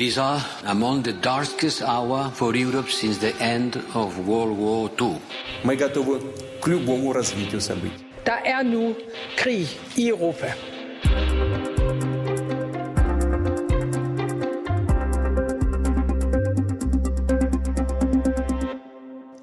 These 0.00 0.16
are 0.16 0.42
among 0.64 1.02
the 1.02 1.12
darkest 1.12 1.82
hour 1.82 2.30
for 2.30 2.56
Europe 2.56 2.88
since 2.88 3.18
the 3.18 3.36
end 3.36 3.76
of 3.92 4.26
World 4.26 4.56
War 4.56 4.90
II. 4.98 5.20
Мы 5.62 5.76
готовы 5.76 6.22
к 6.62 6.66
любому 6.68 7.12
развитию 7.12 7.60
событий. 7.60 8.06
Der 8.24 8.40
er 8.46 8.64
nu 8.64 8.94
krig 9.36 9.68
i 9.96 10.08
Europa. 10.08 10.54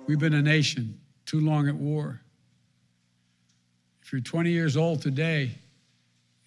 We've 0.08 0.18
been 0.18 0.34
a 0.34 0.42
nation 0.42 0.98
too 1.28 1.40
long 1.40 1.70
at 1.70 1.76
war. 1.76 2.22
If 4.02 4.12
you're 4.12 4.22
20 4.22 4.50
years 4.50 4.76
old 4.76 5.04
today, 5.04 5.52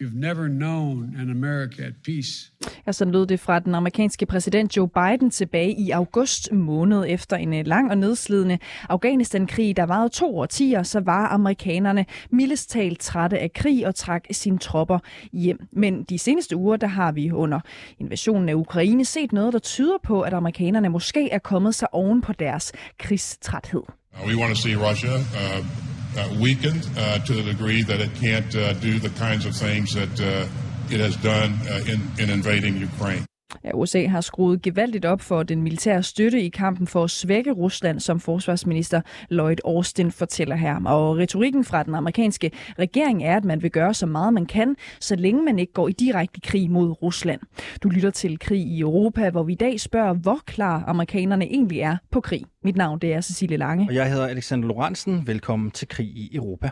you've 0.00 0.16
never 0.16 0.48
known 0.48 1.16
an 1.18 1.30
America 1.30 1.82
at 1.82 1.92
peace. 2.04 2.52
Ja, 2.86 2.92
sådan 2.92 3.12
lød 3.12 3.26
det 3.26 3.40
fra 3.40 3.58
den 3.58 3.74
amerikanske 3.74 4.26
præsident 4.26 4.76
Joe 4.76 4.88
Biden 4.88 5.30
tilbage 5.30 5.80
i 5.80 5.90
august 5.90 6.52
måned 6.52 7.04
efter 7.08 7.36
en 7.36 7.54
øh, 7.54 7.66
lang 7.66 7.90
og 7.90 7.98
nedslidende 7.98 8.58
Afghanistan-krig, 8.88 9.76
der 9.76 9.82
varede 9.82 10.08
to 10.08 10.38
årtier, 10.38 10.82
så 10.82 11.00
var 11.00 11.28
amerikanerne 11.28 12.06
mildest 12.30 12.70
talt 12.70 13.00
trætte 13.00 13.38
af 13.38 13.52
krig 13.52 13.86
og 13.86 13.94
trak 13.94 14.24
sine 14.30 14.58
tropper 14.58 14.98
hjem. 15.32 15.58
Men 15.72 16.02
de 16.02 16.18
seneste 16.18 16.56
uger, 16.56 16.76
der 16.76 16.86
har 16.86 17.12
vi 17.12 17.30
under 17.30 17.60
invasionen 17.98 18.48
af 18.48 18.54
Ukraine 18.54 19.04
set 19.04 19.32
noget, 19.32 19.52
der 19.52 19.58
tyder 19.58 19.96
på, 20.02 20.20
at 20.20 20.32
amerikanerne 20.32 20.88
måske 20.88 21.30
er 21.30 21.38
kommet 21.38 21.74
sig 21.74 21.94
oven 21.94 22.20
på 22.20 22.32
deres 22.32 22.72
krigstræthed. 22.98 23.82
Uh, 24.22 24.28
we 24.28 24.36
want 24.36 24.56
to 24.56 24.62
see 24.62 24.76
Russia 24.76 25.14
uh, 25.14 25.58
uh, 25.58 25.99
weakened 26.38 26.88
uh, 26.96 27.18
to 27.20 27.34
the 27.34 27.42
degree 27.42 27.82
that 27.82 28.00
it 28.00 28.14
can't 28.14 28.54
uh, 28.56 28.72
do 28.74 28.98
the 28.98 29.10
kinds 29.10 29.46
of 29.46 29.54
things 29.54 29.94
that 29.94 30.20
uh, 30.20 30.48
it 30.92 31.00
has 31.00 31.16
done 31.16 31.52
uh, 31.68 31.80
in, 31.86 32.00
in 32.18 32.30
invading 32.30 32.76
Ukraine. 32.76 33.24
Ja, 33.64 33.70
USA 33.74 34.06
har 34.06 34.20
skruet 34.20 34.62
gevaldigt 34.62 35.04
op 35.04 35.20
for 35.20 35.42
den 35.42 35.62
militære 35.62 36.02
støtte 36.02 36.42
i 36.42 36.48
kampen 36.48 36.86
for 36.86 37.04
at 37.04 37.10
svække 37.10 37.52
Rusland, 37.52 38.00
som 38.00 38.20
forsvarsminister 38.20 39.00
Lloyd 39.28 39.56
Austin 39.64 40.10
fortæller 40.10 40.56
her. 40.56 40.80
Og 40.86 41.18
retorikken 41.18 41.64
fra 41.64 41.82
den 41.82 41.94
amerikanske 41.94 42.50
regering 42.78 43.24
er, 43.24 43.36
at 43.36 43.44
man 43.44 43.62
vil 43.62 43.70
gøre 43.70 43.94
så 43.94 44.06
meget 44.06 44.34
man 44.34 44.46
kan, 44.46 44.76
så 45.00 45.16
længe 45.16 45.44
man 45.44 45.58
ikke 45.58 45.72
går 45.72 45.88
i 45.88 45.92
direkte 45.92 46.40
krig 46.40 46.70
mod 46.70 47.02
Rusland. 47.02 47.40
Du 47.82 47.88
lytter 47.88 48.10
til 48.10 48.38
Krig 48.38 48.60
i 48.60 48.80
Europa, 48.80 49.30
hvor 49.30 49.42
vi 49.42 49.52
i 49.52 49.56
dag 49.56 49.80
spørger, 49.80 50.14
hvor 50.14 50.38
klar 50.46 50.84
amerikanerne 50.86 51.44
egentlig 51.44 51.80
er 51.80 51.96
på 52.10 52.20
krig. 52.20 52.44
Mit 52.64 52.76
navn 52.76 52.98
det 52.98 53.12
er 53.12 53.20
Cecilie 53.20 53.56
Lange. 53.56 53.86
Og 53.88 53.94
jeg 53.94 54.10
hedder 54.10 54.26
Alexander 54.26 54.68
Lorentzen. 54.68 55.26
Velkommen 55.26 55.70
til 55.70 55.88
Krig 55.88 56.06
i 56.06 56.30
Europa. 56.34 56.70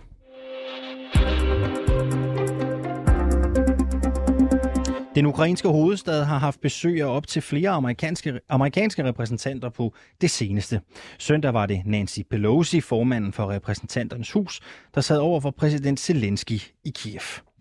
Den 5.18 5.26
ukrainske 5.26 5.68
hovedstad 5.68 6.24
har 6.24 6.38
haft 6.38 6.60
besøg 6.60 7.02
af 7.02 7.06
op 7.06 7.26
til 7.26 7.42
flere 7.42 7.70
amerikanske, 7.70 8.40
amerikanske 8.48 9.04
repræsentanter 9.04 9.68
på 9.68 9.94
det 10.20 10.30
seneste. 10.30 10.80
Søndag 11.18 11.54
var 11.54 11.66
det 11.66 11.82
Nancy 11.86 12.20
Pelosi, 12.30 12.80
formanden 12.80 13.32
for 13.32 13.50
repræsentanternes 13.50 14.32
hus, 14.32 14.60
der 14.94 15.00
sad 15.00 15.18
over 15.18 15.40
for 15.40 15.50
præsident 15.50 16.00
Zelensky 16.00 16.60
i 16.84 16.90
Kiev. 16.94 17.20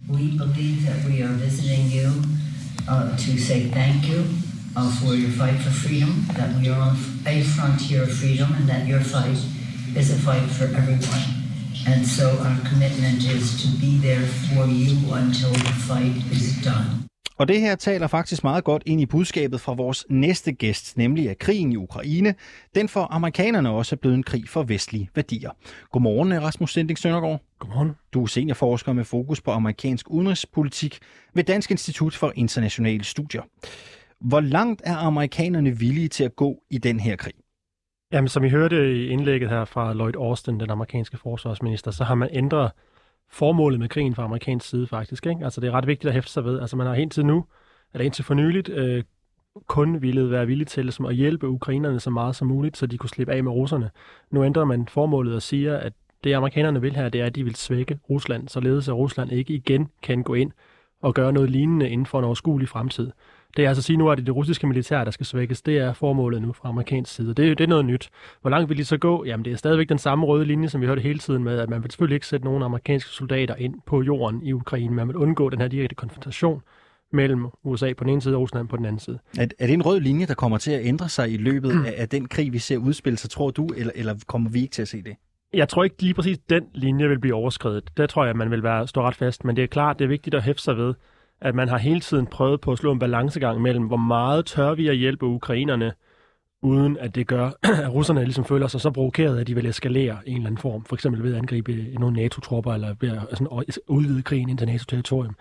We 0.10 0.18
believe 0.18 0.78
that 0.88 1.00
we 1.10 1.16
are 1.26 1.36
visiting 1.46 1.86
you 2.00 2.10
uh, 2.94 3.10
to 3.26 3.32
say 3.48 3.60
thank 3.80 4.00
you 4.12 4.20
uh, 4.78 4.90
for 5.00 5.12
your 5.22 5.34
fight 5.40 5.60
for 5.66 5.74
freedom, 5.84 6.12
that 6.40 6.52
we 6.60 6.66
are 6.74 6.82
on 6.90 6.96
a 7.26 7.38
frontier 7.56 8.02
of 8.08 8.12
freedom, 8.22 8.50
and 8.58 8.66
that 8.72 8.84
your 8.92 9.04
fight 9.14 9.40
is 10.00 10.08
a 10.18 10.20
fight 10.28 10.50
for 10.58 10.68
everyone. 10.80 11.26
And 11.92 12.02
so 12.18 12.26
our 12.48 12.60
commitment 12.70 13.20
is 13.36 13.46
to 13.62 13.68
be 13.84 13.92
there 14.08 14.28
for 14.48 14.64
you 14.82 14.94
until 15.22 15.54
the 15.68 15.76
fight 15.88 16.16
is 16.38 16.48
done. 16.72 17.07
Og 17.38 17.48
det 17.48 17.62
her 17.62 17.76
taler 17.76 18.08
faktisk 18.08 18.44
meget 18.44 18.64
godt 18.64 18.84
ind 18.86 19.02
i 19.02 19.06
budskabet 19.06 19.62
fra 19.62 19.74
vores 19.74 20.06
næste 20.10 20.52
gæst, 20.52 20.98
nemlig 20.98 21.30
at 21.30 21.40
krigen 21.40 21.72
i 21.72 21.76
Ukraine, 21.76 22.36
den 22.76 22.90
for 22.90 23.08
amerikanerne 23.12 23.70
også 23.70 23.96
er 23.96 23.98
blevet 23.98 24.16
en 24.16 24.24
krig 24.24 24.50
for 24.50 24.64
vestlige 24.64 25.10
værdier. 25.16 25.52
Godmorgen, 25.92 26.42
Rasmus 26.42 26.74
Sending 26.74 27.00
Søndergaard. 27.00 27.42
Godmorgen. 27.60 27.92
Du 28.14 28.24
er 28.24 28.28
seniorforsker 28.28 28.94
med 28.94 29.04
fokus 29.04 29.42
på 29.42 29.52
amerikansk 29.52 30.10
udenrigspolitik 30.10 31.00
ved 31.34 31.44
Dansk 31.44 31.72
Institut 31.72 32.16
for 32.16 32.34
Internationale 32.36 33.04
Studier. 33.04 33.42
Hvor 34.20 34.40
langt 34.40 34.82
er 34.86 34.96
amerikanerne 34.96 35.80
villige 35.80 36.08
til 36.08 36.24
at 36.24 36.36
gå 36.36 36.64
i 36.70 36.78
den 36.78 37.00
her 37.00 37.16
krig? 37.16 37.34
Jamen, 38.12 38.28
som 38.28 38.44
I 38.44 38.50
hørte 38.50 38.96
i 38.96 39.08
indlægget 39.08 39.50
her 39.50 39.66
fra 39.66 39.94
Lloyd 39.94 40.16
Austin, 40.16 40.60
den 40.60 40.70
amerikanske 40.70 41.18
forsvarsminister, 41.18 41.92
så 41.92 42.04
har 42.04 42.16
man 42.16 42.30
ændret 42.32 42.72
formålet 43.30 43.80
med 43.80 43.90
krigen 43.90 44.16
fra 44.16 44.24
amerikansk 44.24 44.70
side 44.70 44.88
faktisk. 44.88 45.26
Ikke? 45.26 45.44
Altså 45.44 45.62
det 45.62 45.68
er 45.68 45.72
ret 45.72 45.88
vigtigt 45.88 46.08
at 46.08 46.14
hæfte 46.14 46.32
sig 46.32 46.46
ved. 46.46 46.60
Altså 46.60 46.76
man 46.76 46.88
har 46.88 46.94
indtil 46.94 47.26
nu, 47.26 47.46
eller 47.94 48.06
indtil 48.06 48.24
for 48.24 48.34
nyligt, 48.34 48.70
øh, 48.70 49.04
kun 49.68 50.02
ville 50.02 50.32
være 50.32 50.48
villig 50.48 50.68
til 50.68 50.86
ligesom, 50.86 51.06
at 51.06 51.16
hjælpe 51.16 51.48
ukrainerne 51.48 52.00
så 52.00 52.10
meget 52.10 52.36
som 52.36 52.48
muligt, 52.48 52.78
så 52.78 52.86
de 52.86 52.98
kunne 52.98 53.10
slippe 53.10 53.34
af 53.34 53.44
med 53.44 53.52
russerne. 53.52 53.90
Nu 54.32 54.44
ændrer 54.44 54.66
man 54.66 54.88
formålet 54.88 55.36
og 55.36 55.42
siger, 55.42 55.78
at 55.78 55.94
det 56.24 56.34
amerikanerne 56.34 56.82
vil 56.82 56.96
her, 56.96 57.10
det 57.10 57.22
er, 57.22 57.26
at 57.26 57.36
de 57.36 57.44
vil 57.44 57.56
svække 57.56 58.00
Rusland, 58.10 58.48
således 58.48 58.90
at 58.90 58.96
Rusland 58.96 59.32
ikke 59.32 59.54
igen 59.54 59.90
kan 60.02 60.24
gå 60.24 60.34
ind 60.34 60.52
og 61.02 61.14
gøre 61.14 61.34
noget 61.34 61.50
lignende 61.50 61.90
inden 61.90 62.06
for 62.06 62.20
en 62.20 62.26
overskuelig 62.26 62.70
fremtid. 62.70 63.12
Det 63.58 63.66
er 63.66 63.70
altså 63.70 63.80
at 63.80 63.84
sige 63.84 63.98
nu, 63.98 64.10
at 64.10 64.18
det 64.18 64.24
er 64.24 64.26
det 64.26 64.36
russiske 64.36 64.68
militær, 64.68 65.04
der 65.04 65.12
skal 65.12 65.26
svækkes. 65.26 65.62
Det 65.62 65.78
er 65.78 65.94
formålet 65.94 66.42
nu 66.42 66.54
fra 66.54 66.70
amerikansk 66.70 67.16
side. 67.16 67.28
Det, 67.28 67.58
det 67.58 67.64
er 67.64 67.68
noget 67.68 67.86
nyt. 67.86 68.10
Hvor 68.42 68.50
langt 68.50 68.70
vil 68.70 68.78
de 68.78 68.86
så 68.86 68.98
gå? 68.98 69.26
Jamen, 69.26 69.46
det 69.46 69.54
er 69.54 69.58
stadigvæk 69.58 69.90
den 69.90 69.98
samme 69.98 70.26
røde 70.26 70.46
linje, 70.46 70.70
som 70.70 70.82
vi 70.82 70.86
hørte 70.86 71.02
hele 71.02 71.20
tiden 71.20 71.44
med, 71.44 71.60
at 71.60 71.70
man 71.70 71.84
vil 71.84 71.92
selvfølgelig 71.92 72.16
ikke 72.16 72.28
sætte 72.28 72.46
nogen 72.46 72.64
amerikanske 72.64 73.10
soldater 73.10 73.56
ind 73.56 73.76
på 73.86 74.02
jorden 74.02 74.44
i 74.44 74.54
Ukraine. 74.54 74.96
Man 74.96 75.08
vil 75.08 75.16
undgå 75.16 75.50
den 75.50 75.62
her 75.62 75.68
direkte 75.68 75.96
konfrontation 75.96 76.62
mellem 77.14 77.48
USA 77.64 77.94
på 77.94 78.04
den 78.04 78.14
ene 78.14 78.22
side 78.22 78.36
og 78.36 78.42
Rusland 78.42 78.68
på 78.68 78.78
den 78.78 78.86
anden 78.86 79.00
side. 79.00 79.20
Er, 79.38 79.48
er 79.60 79.66
det 79.68 79.74
en 79.74 79.82
rød 79.82 80.00
linje, 80.00 80.26
der 80.26 80.34
kommer 80.34 80.58
til 80.58 80.72
at 80.72 80.86
ændre 80.86 81.10
sig 81.10 81.34
i 81.34 81.38
løbet 81.38 81.86
af, 81.86 81.94
af 81.98 82.10
den 82.10 82.28
krig, 82.28 82.54
vi 82.54 82.60
ser 82.60 82.78
udspille 82.78 83.18
sig, 83.18 83.30
tror 83.30 83.52
du, 83.52 83.68
eller, 83.78 83.92
eller 83.96 84.16
kommer 84.28 84.50
vi 84.50 84.62
ikke 84.62 84.74
til 84.74 84.82
at 84.82 84.88
se 84.88 85.02
det? 85.02 85.16
Jeg 85.54 85.70
tror 85.70 85.84
ikke 85.84 86.02
lige 86.02 86.14
præcis, 86.14 86.38
den 86.38 86.64
linje 86.74 87.08
vil 87.08 87.20
blive 87.20 87.36
overskrevet. 87.36 87.98
Der 87.98 88.08
tror 88.08 88.26
jeg, 88.26 88.36
man 88.36 88.52
vil 88.52 88.64
være 88.64 88.88
stå 88.88 89.02
ret 89.02 89.16
fast. 89.16 89.46
Men 89.46 89.56
det 89.56 89.64
er 89.64 89.68
klart, 89.68 90.00
det 90.00 90.06
er 90.06 90.10
vigtigt 90.10 90.36
at 90.36 90.44
hæfte 90.44 90.64
sig 90.64 90.78
ved, 90.78 90.94
at 91.42 91.56
man 91.56 91.68
har 91.68 91.78
hele 91.78 92.00
tiden 92.00 92.26
prøvet 92.26 92.62
på 92.62 92.72
at 92.72 92.78
slå 92.78 92.92
en 92.92 93.00
balancegang 93.00 93.62
mellem, 93.62 93.86
hvor 93.86 93.98
meget 93.98 94.46
tør 94.46 94.74
vi 94.74 94.88
at 94.88 94.98
hjælpe 94.98 95.26
ukrainerne, 95.26 95.94
uden 96.62 96.98
at 96.98 97.16
det 97.16 97.28
gør, 97.28 97.50
at 97.84 97.94
russerne 97.94 98.24
ligesom 98.24 98.46
føler 98.46 98.68
sig 98.68 98.82
så 98.82 98.92
provokeret, 98.92 99.40
at 99.40 99.48
de 99.48 99.56
vil 99.56 99.66
eskalere 99.66 100.18
en 100.26 100.36
eller 100.36 100.48
anden 100.48 100.62
form. 100.62 100.86
For 100.86 100.96
eksempel 100.96 101.24
ved 101.24 101.32
at 101.32 101.38
angribe 101.38 101.88
nogle 102.00 102.16
NATO-tropper, 102.16 102.74
eller 102.74 102.96
ved 103.00 103.10
at 103.10 103.22
altså, 103.30 103.80
udvide 103.88 104.24
krigen 104.24 104.50
ind 104.50 104.58
til 104.58 104.68
NATO-territorium. 104.68 105.36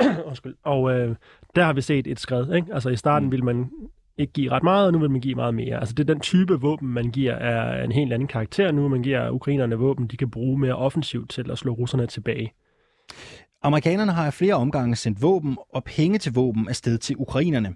og 0.64 0.92
øh, 0.92 1.16
der 1.56 1.64
har 1.64 1.72
vi 1.72 1.80
set 1.80 2.06
et 2.06 2.20
skred. 2.20 2.54
Ikke? 2.54 2.74
Altså 2.74 2.90
i 2.90 2.96
starten 2.96 3.30
ville 3.30 3.44
man 3.44 3.70
ikke 4.18 4.32
give 4.32 4.50
ret 4.50 4.62
meget, 4.62 4.86
og 4.86 4.92
nu 4.92 4.98
vil 4.98 5.10
man 5.10 5.20
give 5.20 5.34
meget 5.34 5.54
mere. 5.54 5.80
Altså 5.80 5.94
det 5.94 6.10
er 6.10 6.14
den 6.14 6.20
type 6.20 6.60
våben, 6.60 6.88
man 6.88 7.10
giver, 7.10 7.34
er 7.34 7.84
en 7.84 7.92
helt 7.92 8.12
anden 8.12 8.28
karakter 8.28 8.72
nu. 8.72 8.88
Man 8.88 9.02
giver 9.02 9.30
ukrainerne 9.30 9.76
våben, 9.76 10.06
de 10.06 10.16
kan 10.16 10.30
bruge 10.30 10.58
mere 10.58 10.76
offensivt 10.76 11.30
til 11.30 11.50
at 11.50 11.58
slå 11.58 11.72
russerne 11.72 12.06
tilbage. 12.06 12.52
Amerikanerne 13.62 14.12
har 14.12 14.28
i 14.28 14.30
flere 14.30 14.54
omgange 14.54 14.96
sendt 14.96 15.22
våben 15.22 15.56
og 15.74 15.84
penge 15.84 16.18
til 16.18 16.32
våben 16.32 16.68
afsted 16.68 16.98
til 16.98 17.16
ukrainerne. 17.18 17.74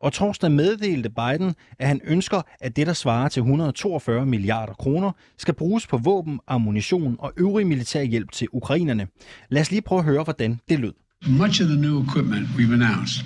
Og 0.00 0.12
torsdag 0.12 0.52
meddelte 0.52 1.10
Biden, 1.10 1.54
at 1.78 1.88
han 1.88 2.00
ønsker, 2.04 2.42
at 2.60 2.76
det, 2.76 2.86
der 2.86 2.92
svarer 2.92 3.28
til 3.28 3.40
142 3.40 4.26
milliarder 4.26 4.72
kroner, 4.72 5.12
skal 5.38 5.54
bruges 5.54 5.86
på 5.86 5.96
våben, 5.98 6.40
ammunition 6.48 7.16
og 7.18 7.32
øvrig 7.36 7.66
militær 7.66 8.02
hjælp 8.02 8.32
til 8.32 8.48
ukrainerne. 8.52 9.06
Lad 9.48 9.62
os 9.62 9.70
lige 9.70 9.82
prøve 9.82 9.98
at 9.98 10.04
høre, 10.04 10.24
hvordan 10.24 10.60
det 10.68 10.78
lød. 10.80 10.92
Much 11.28 11.62
of 11.62 11.68
the 11.68 11.80
new 11.80 12.02
equipment 12.02 12.46
we've 12.46 12.74
announced 12.74 13.24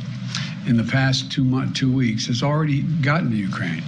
in 0.68 0.74
the 0.78 0.88
past 0.92 1.32
two, 1.32 1.44
month, 1.44 1.74
two 1.74 1.92
weeks 1.96 2.26
has 2.26 2.42
already 2.42 2.84
gotten 3.04 3.30
to 3.30 3.36
Ukraine, 3.50 3.84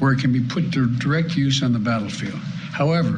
where 0.00 0.12
it 0.14 0.20
can 0.20 0.32
be 0.32 0.42
put 0.54 0.64
to 0.72 0.80
direct 1.08 1.30
use 1.46 1.66
on 1.66 1.72
the 1.72 1.84
battlefield. 1.84 2.40
However, 2.80 3.14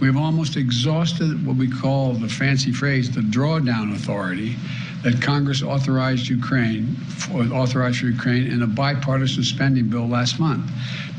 we've 0.00 0.16
almost 0.16 0.56
exhausted 0.56 1.44
what 1.46 1.56
we 1.56 1.68
call 1.68 2.12
the 2.12 2.28
fancy 2.28 2.72
phrase 2.72 3.10
the 3.10 3.20
drawdown 3.20 3.94
authority 3.94 4.56
that 5.02 5.20
Congress 5.22 5.62
authorized 5.62 6.28
Ukraine 6.28 6.96
authorized 7.30 7.98
for 7.98 8.06
Ukraine 8.06 8.50
in 8.50 8.62
a 8.62 8.66
bipartisan 8.66 9.42
spending 9.42 9.88
bill 9.88 10.08
last 10.08 10.40
month. 10.40 10.70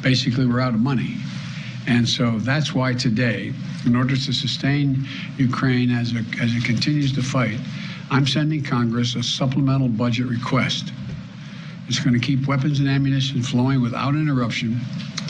Basically, 0.02 0.46
we're 0.46 0.60
out 0.60 0.74
of 0.74 0.80
money. 0.80 1.16
And 1.88 2.08
so 2.08 2.40
that's 2.40 2.74
why 2.74 2.94
today, 2.94 3.54
in 3.86 3.96
order 3.96 4.16
to 4.16 4.34
sustain 4.34 5.08
Ukraine 5.38 5.92
as, 5.92 6.14
a, 6.14 6.24
as 6.42 6.54
it 6.54 6.64
continues 6.64 7.14
to 7.14 7.24
fight, 7.24 7.58
I'm 8.12 8.28
sending 8.28 8.64
Congress 8.64 9.16
a 9.16 9.24
supplemental 9.24 9.88
budget 9.88 10.28
request. 10.28 10.92
It's 11.88 12.00
going 12.00 12.20
to 12.20 12.26
keep 12.26 12.48
weapons 12.48 12.80
and 12.80 12.88
ammunition 12.88 13.42
flowing 13.42 13.82
without 13.82 14.14
interruption 14.14 14.80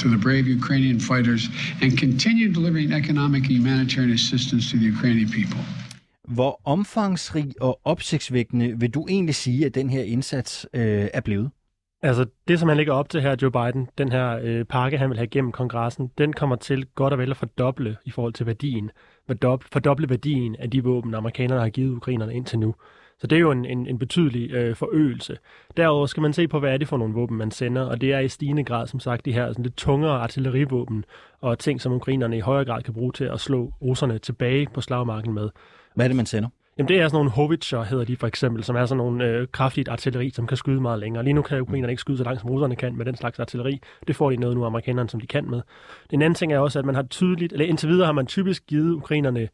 to 0.02 0.08
the 0.14 0.22
brave 0.28 0.44
Ukrainian 0.60 1.00
fighters 1.10 1.44
and 1.84 1.92
continue 2.06 2.48
delivering 2.58 2.90
economic 3.02 3.42
and 3.48 3.54
humanitarian 3.60 4.14
assistance 4.20 4.64
to 4.72 4.76
the 4.82 4.88
Ukrainian 4.96 5.30
people. 5.40 5.62
Hvor 6.28 6.62
omfangsrig 6.66 7.54
og 7.62 7.80
opsigtsvækkende 7.84 8.80
vil 8.80 8.94
du 8.94 9.08
egentlig 9.10 9.36
sige, 9.36 9.66
at 9.66 9.76
den 9.76 9.90
her 9.90 10.04
indsats 10.04 10.68
øh, 10.74 11.08
er 11.14 11.22
blevet? 11.22 11.50
Altså 12.02 12.26
det, 12.48 12.60
som 12.60 12.70
han 12.70 12.78
lægger 12.78 12.94
op 12.94 13.10
til 13.10 13.22
her, 13.22 13.36
Joe 13.42 13.52
Biden, 13.52 13.88
den 13.98 14.12
her 14.12 14.40
øh, 14.44 14.66
pakke, 14.66 14.98
han 14.98 15.10
vil 15.10 15.18
have 15.18 15.28
gennem 15.28 15.52
kongressen, 15.52 16.12
den 16.18 16.34
kommer 16.34 16.56
til 16.56 16.86
godt 16.86 17.14
og 17.14 17.20
vel 17.20 17.32
at 17.32 17.38
fordoble 17.38 17.98
i 18.06 18.12
forhold 18.12 18.34
til 18.34 18.46
værdien. 18.46 18.92
Fordoble 19.72 20.10
værdien 20.10 20.56
af 20.60 20.70
de 20.70 20.84
våben, 20.84 21.14
amerikanerne 21.14 21.62
har 21.62 21.70
givet 21.70 21.96
ukrainerne 21.96 22.36
indtil 22.36 22.60
nu. 22.60 22.76
Så 23.20 23.28
det 23.28 23.36
er 23.36 23.40
jo 23.40 23.52
en, 23.52 23.66
en, 23.66 23.88
en 23.88 24.00
betydelig 24.00 24.52
øh, 24.52 24.76
forøgelse. 24.76 25.38
Derudover 25.78 26.06
skal 26.06 26.22
man 26.22 26.34
se 26.34 26.48
på, 26.48 26.60
hvad 26.60 26.74
er 26.74 26.78
det 26.78 26.88
for 26.88 26.98
nogle 26.98 27.14
våben, 27.14 27.38
man 27.38 27.52
sender, 27.52 27.82
og 27.82 28.02
det 28.02 28.14
er 28.14 28.20
i 28.20 28.28
stigende 28.28 28.64
grad, 28.64 28.88
som 28.88 29.00
sagt, 29.00 29.26
de 29.26 29.34
her 29.34 29.48
sådan 29.48 29.64
lidt 29.64 29.78
tungere 29.78 30.12
artillerivåben 30.12 31.06
og 31.42 31.60
ting, 31.60 31.82
som 31.82 31.94
ukrainerne 31.94 32.38
i 32.38 32.40
højere 32.40 32.66
grad 32.66 32.84
kan 32.84 32.94
bruge 32.94 33.12
til 33.12 33.24
at 33.26 33.40
slå 33.40 33.74
russerne 33.82 34.18
tilbage 34.18 34.68
på 34.74 34.82
slagmarken 34.82 35.34
med. 35.34 35.50
Hvad 35.96 36.06
er 36.06 36.10
det, 36.10 36.16
man 36.16 36.26
sender? 36.26 36.50
Jamen 36.78 36.88
det 36.88 37.00
er 37.00 37.08
sådan 37.08 37.16
nogle 37.16 37.30
Hovitcher, 37.30 37.84
hedder 37.84 38.06
de 38.06 38.18
for 38.18 38.28
eksempel, 38.28 38.64
som 38.64 38.76
er 38.76 38.86
sådan 38.86 38.98
nogle 38.98 39.26
øh, 39.26 39.48
kraftigt 39.52 39.90
artilleri, 39.90 40.30
som 40.30 40.48
kan 40.48 40.58
skyde 40.58 40.82
meget 40.82 41.00
længere. 41.00 41.24
Lige 41.24 41.34
nu 41.34 41.42
kan 41.42 41.62
ukrainerne 41.62 41.92
ikke 41.92 42.00
skyde 42.00 42.18
så 42.18 42.24
langt, 42.24 42.42
som 42.42 42.50
russerne 42.50 42.76
kan 42.76 42.96
med 42.98 43.06
den 43.06 43.16
slags 43.16 43.40
artilleri. 43.40 43.82
Det 44.08 44.16
får 44.16 44.30
de 44.30 44.38
noget 44.38 44.58
nu 44.58 44.66
amerikanerne, 44.66 45.10
som 45.10 45.20
de 45.20 45.28
kan 45.28 45.50
med. 45.50 45.62
Den 46.12 46.22
anden 46.22 46.36
ting 46.36 46.54
er 46.54 46.60
også, 46.60 46.80
at 46.80 46.86
man 46.86 46.96
har 46.96 47.04
tydeligt, 47.04 47.54
eller 47.54 47.66
indtil 47.66 47.90
videre 47.90 48.06
har 48.06 48.14
man 48.14 48.26
typisk 48.26 48.68
givet 48.68 48.94
ukrainerne 48.94 49.50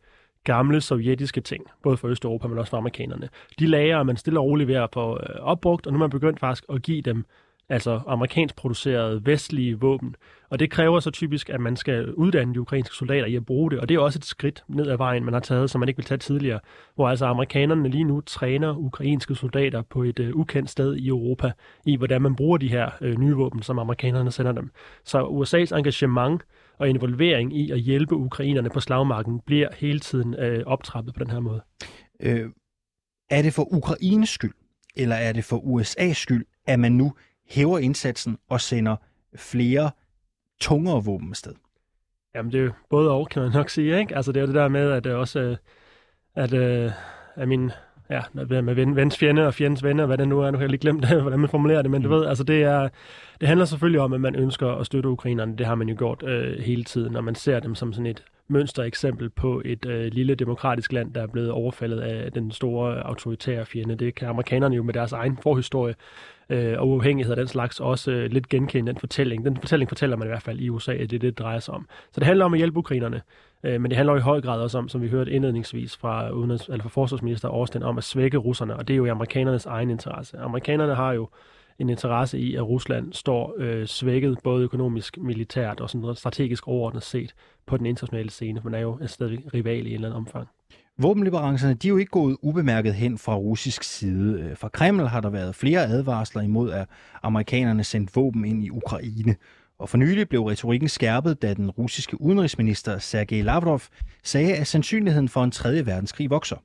gamle 0.45 0.81
sovjetiske 0.81 1.41
ting, 1.41 1.65
både 1.83 1.97
for 1.97 2.07
Østeuropa, 2.07 2.47
men 2.47 2.57
også 2.57 2.69
for 2.69 2.77
amerikanerne. 2.77 3.29
De 3.59 3.67
lager 3.67 4.03
man 4.03 4.17
stille 4.17 4.39
og 4.39 4.45
roligt 4.45 4.67
ved 4.67 4.75
at 4.75 4.89
få 4.93 5.13
øh, 5.13 5.35
opbrugt, 5.41 5.87
og 5.87 5.93
nu 5.93 5.97
er 5.97 5.99
man 5.99 6.09
begyndt 6.09 6.39
faktisk 6.39 6.63
at 6.69 6.81
give 6.81 7.01
dem 7.01 7.25
altså 7.69 7.99
amerikansk 8.07 8.55
producerede 8.55 9.25
vestlige 9.25 9.79
våben. 9.79 10.15
Og 10.49 10.59
det 10.59 10.71
kræver 10.71 10.99
så 10.99 11.11
typisk, 11.11 11.49
at 11.49 11.61
man 11.61 11.75
skal 11.75 12.13
uddanne 12.13 12.53
de 12.53 12.61
ukrainske 12.61 12.95
soldater 12.95 13.25
i 13.25 13.35
at 13.35 13.45
bruge 13.45 13.71
det, 13.71 13.79
og 13.79 13.89
det 13.89 13.95
er 13.95 13.99
også 13.99 14.19
et 14.19 14.25
skridt 14.25 14.63
ned 14.67 14.87
ad 14.87 14.97
vejen, 14.97 15.23
man 15.23 15.33
har 15.33 15.41
taget, 15.41 15.69
som 15.69 15.79
man 15.79 15.89
ikke 15.89 15.97
vil 15.97 16.05
tage 16.05 16.17
tidligere, 16.17 16.59
hvor 16.95 17.09
altså 17.09 17.25
amerikanerne 17.25 17.89
lige 17.89 18.03
nu 18.03 18.21
træner 18.21 18.77
ukrainske 18.77 19.35
soldater 19.35 19.81
på 19.81 20.03
et 20.03 20.19
uh, 20.19 20.29
ukendt 20.33 20.69
sted 20.69 20.95
i 20.95 21.07
Europa, 21.07 21.51
i 21.85 21.95
hvordan 21.95 22.21
man 22.21 22.35
bruger 22.35 22.57
de 22.57 22.69
her 22.69 22.89
uh, 23.01 23.07
nye 23.07 23.33
våben, 23.33 23.61
som 23.61 23.79
amerikanerne 23.79 24.31
sender 24.31 24.51
dem. 24.51 24.71
Så 25.03 25.21
USA's 25.21 25.77
engagement 25.77 26.41
og 26.77 26.89
involvering 26.89 27.57
i 27.57 27.71
at 27.71 27.79
hjælpe 27.79 28.15
ukrainerne 28.15 28.69
på 28.69 28.79
slagmarken 28.79 29.39
bliver 29.45 29.69
hele 29.77 29.99
tiden 29.99 30.35
uh, 30.35 30.65
optrappet 30.65 31.13
på 31.13 31.23
den 31.23 31.31
her 31.31 31.39
måde. 31.39 31.61
Øh, 32.19 32.49
er 33.29 33.41
det 33.41 33.53
for 33.53 33.73
Ukraines 33.73 34.29
skyld, 34.29 34.53
eller 34.95 35.15
er 35.15 35.33
det 35.33 35.43
for 35.43 35.57
USA's 35.57 36.13
skyld, 36.13 36.45
at 36.67 36.79
man 36.79 36.91
nu 36.91 37.13
hæver 37.49 37.79
indsatsen 37.79 38.37
og 38.49 38.61
sender 38.61 38.95
flere 39.35 39.91
tungere 40.59 41.03
våben 41.03 41.29
afsted? 41.29 41.53
Jamen, 42.35 42.51
det 42.51 42.59
er 42.59 42.63
jo 42.63 42.71
både 42.89 43.11
og, 43.11 43.29
kan 43.29 43.41
man 43.41 43.51
nok 43.51 43.69
sige, 43.69 43.99
ikke? 43.99 44.15
Altså, 44.15 44.31
det 44.31 44.37
er 44.37 44.41
jo 44.41 44.47
det 44.47 44.55
der 44.55 44.67
med, 44.67 44.91
at 44.91 45.03
det 45.03 45.13
også, 45.13 45.55
at, 46.35 46.53
at 47.35 47.47
min, 47.47 47.71
ja, 48.09 48.21
med 48.33 48.75
ven, 48.75 48.95
vens 48.95 49.17
fjende 49.17 49.47
og 49.47 49.53
fjendens 49.53 49.83
venner, 49.83 50.05
hvad 50.05 50.17
det 50.17 50.27
nu 50.27 50.39
er, 50.39 50.51
nu 50.51 50.57
har 50.57 50.63
jeg 50.63 50.69
lige 50.69 50.79
glemt, 50.79 51.05
hvordan 51.21 51.39
man 51.39 51.49
formulerer 51.49 51.81
det, 51.81 51.91
men 51.91 52.01
du 52.01 52.09
mm. 52.09 52.15
ved, 52.15 52.25
altså 52.25 52.43
det 52.43 52.63
er, 52.63 52.89
det 53.39 53.47
handler 53.47 53.65
selvfølgelig 53.65 54.01
om, 54.01 54.13
at 54.13 54.21
man 54.21 54.35
ønsker 54.35 54.67
at 54.67 54.85
støtte 54.85 55.09
ukrainerne, 55.09 55.57
det 55.57 55.65
har 55.65 55.75
man 55.75 55.89
jo 55.89 55.95
gjort 55.97 56.23
øh, 56.23 56.59
hele 56.59 56.83
tiden, 56.83 57.13
når 57.13 57.21
man 57.21 57.35
ser 57.35 57.59
dem 57.59 57.75
som 57.75 57.93
sådan 57.93 58.05
et 58.05 58.23
mønstereksempel 58.47 59.29
på 59.29 59.61
et 59.65 59.85
øh, 59.85 60.13
lille 60.13 60.35
demokratisk 60.35 60.93
land, 60.93 61.13
der 61.13 61.21
er 61.21 61.27
blevet 61.27 61.51
overfaldet 61.51 61.99
af 61.99 62.31
den 62.31 62.51
store 62.51 63.07
autoritære 63.07 63.65
fjende. 63.65 63.95
Det 63.95 64.15
kan 64.15 64.27
amerikanerne 64.27 64.75
jo 64.75 64.83
med 64.83 64.93
deres 64.93 65.11
egen 65.11 65.37
forhistorie 65.43 65.95
øh, 66.49 66.79
og 66.79 66.89
uafhængighed 66.89 67.31
af 67.31 67.37
den 67.37 67.47
slags 67.47 67.79
også 67.79 68.11
øh, 68.11 68.31
lidt 68.31 68.49
genkende 68.49 68.91
den 68.91 68.99
fortælling. 68.99 69.45
Den 69.45 69.57
fortælling 69.57 69.89
fortæller 69.89 70.17
man 70.17 70.27
i 70.27 70.29
hvert 70.29 70.43
fald 70.43 70.59
i 70.59 70.69
USA, 70.69 70.91
at 70.91 70.99
det 70.99 71.03
er 71.03 71.07
det, 71.07 71.21
det 71.21 71.39
drejer 71.39 71.59
sig 71.59 71.73
om. 71.73 71.87
Så 72.11 72.19
det 72.19 72.27
handler 72.27 72.45
om 72.45 72.53
at 72.53 72.57
hjælpe 72.57 72.79
ukrainerne, 72.79 73.21
øh, 73.63 73.81
men 73.81 73.91
det 73.91 73.97
handler 73.97 74.15
i 74.15 74.19
høj 74.19 74.41
grad 74.41 74.61
også 74.61 74.77
om, 74.77 74.89
som 74.89 75.01
vi 75.01 75.07
hørte 75.09 75.31
indledningsvis 75.31 75.97
fra, 75.97 76.29
udenrigs, 76.29 76.67
eller 76.69 76.83
fra 76.83 76.89
forsvarsminister 76.89 77.49
Austin, 77.49 77.83
om 77.83 77.97
at 77.97 78.03
svække 78.03 78.37
russerne, 78.37 78.75
og 78.75 78.87
det 78.87 78.93
er 78.93 78.97
jo 78.97 79.05
i 79.05 79.09
amerikanernes 79.09 79.65
egen 79.65 79.89
interesse. 79.89 80.37
Amerikanerne 80.37 80.95
har 80.95 81.13
jo 81.13 81.29
en 81.79 81.89
interesse 81.89 82.39
i, 82.39 82.55
at 82.55 82.67
Rusland 82.67 83.13
står 83.13 83.55
øh, 83.57 83.87
svækket, 83.87 84.37
både 84.43 84.63
økonomisk, 84.63 85.17
militært 85.17 85.79
og 85.79 85.89
sådan 85.89 86.01
noget 86.01 86.17
strategisk 86.17 86.67
overordnet 86.67 87.03
set 87.03 87.35
på 87.65 87.77
den 87.77 87.85
internationale 87.85 88.29
scene, 88.29 88.61
man 88.63 88.73
er 88.73 88.79
jo 88.79 88.99
stadig 89.07 89.53
rival 89.53 89.87
i 89.87 89.89
en 89.89 89.95
eller 89.95 90.07
anden 90.07 90.17
omfang. 90.17 90.47
Våbenleverancerne 90.97 91.73
de 91.73 91.87
er 91.87 91.89
jo 91.89 91.97
ikke 91.97 92.11
gået 92.11 92.37
ubemærket 92.41 92.93
hen 92.93 93.17
fra 93.17 93.35
russisk 93.35 93.83
side. 93.83 94.41
Øh, 94.41 94.57
fra 94.57 94.69
Kreml 94.69 95.07
har 95.07 95.21
der 95.21 95.29
været 95.29 95.55
flere 95.55 95.85
advarsler 95.85 96.41
imod, 96.41 96.71
at 96.71 96.87
amerikanerne 97.23 97.83
sendte 97.83 98.13
våben 98.15 98.45
ind 98.45 98.63
i 98.63 98.69
Ukraine. 98.69 99.35
Og 99.79 99.89
for 99.89 99.97
nylig 99.97 100.29
blev 100.29 100.43
retorikken 100.43 100.89
skærpet, 100.89 101.41
da 101.41 101.53
den 101.53 101.69
russiske 101.69 102.21
udenrigsminister 102.21 102.97
Sergej 102.99 103.41
Lavrov 103.41 103.81
sagde, 104.23 104.55
at 104.55 104.67
sandsynligheden 104.67 105.29
for 105.29 105.43
en 105.43 105.51
tredje 105.51 105.85
verdenskrig 105.85 106.29
vokser. 106.29 106.55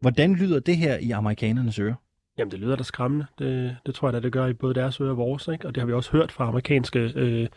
Hvordan 0.00 0.34
lyder 0.34 0.60
det 0.60 0.76
her 0.76 0.96
i 0.96 1.10
amerikanernes 1.10 1.78
ører? 1.78 1.94
Jamen, 2.38 2.50
det 2.50 2.60
lyder 2.60 2.76
da 2.76 2.82
skræmmende. 2.82 3.26
Det, 3.38 3.76
det 3.86 3.94
tror 3.94 4.08
jeg 4.08 4.12
da, 4.12 4.20
det 4.20 4.32
gør 4.32 4.46
i 4.46 4.52
både 4.52 4.74
deres 4.74 5.00
øre 5.00 5.10
og 5.10 5.16
vores. 5.16 5.48
Ikke? 5.48 5.66
Og 5.66 5.74
det 5.74 5.80
har 5.80 5.86
vi 5.86 5.92
også 5.92 6.10
hørt 6.10 6.32
fra 6.32 6.48
amerikanske 6.48 7.12
øh, 7.14 7.48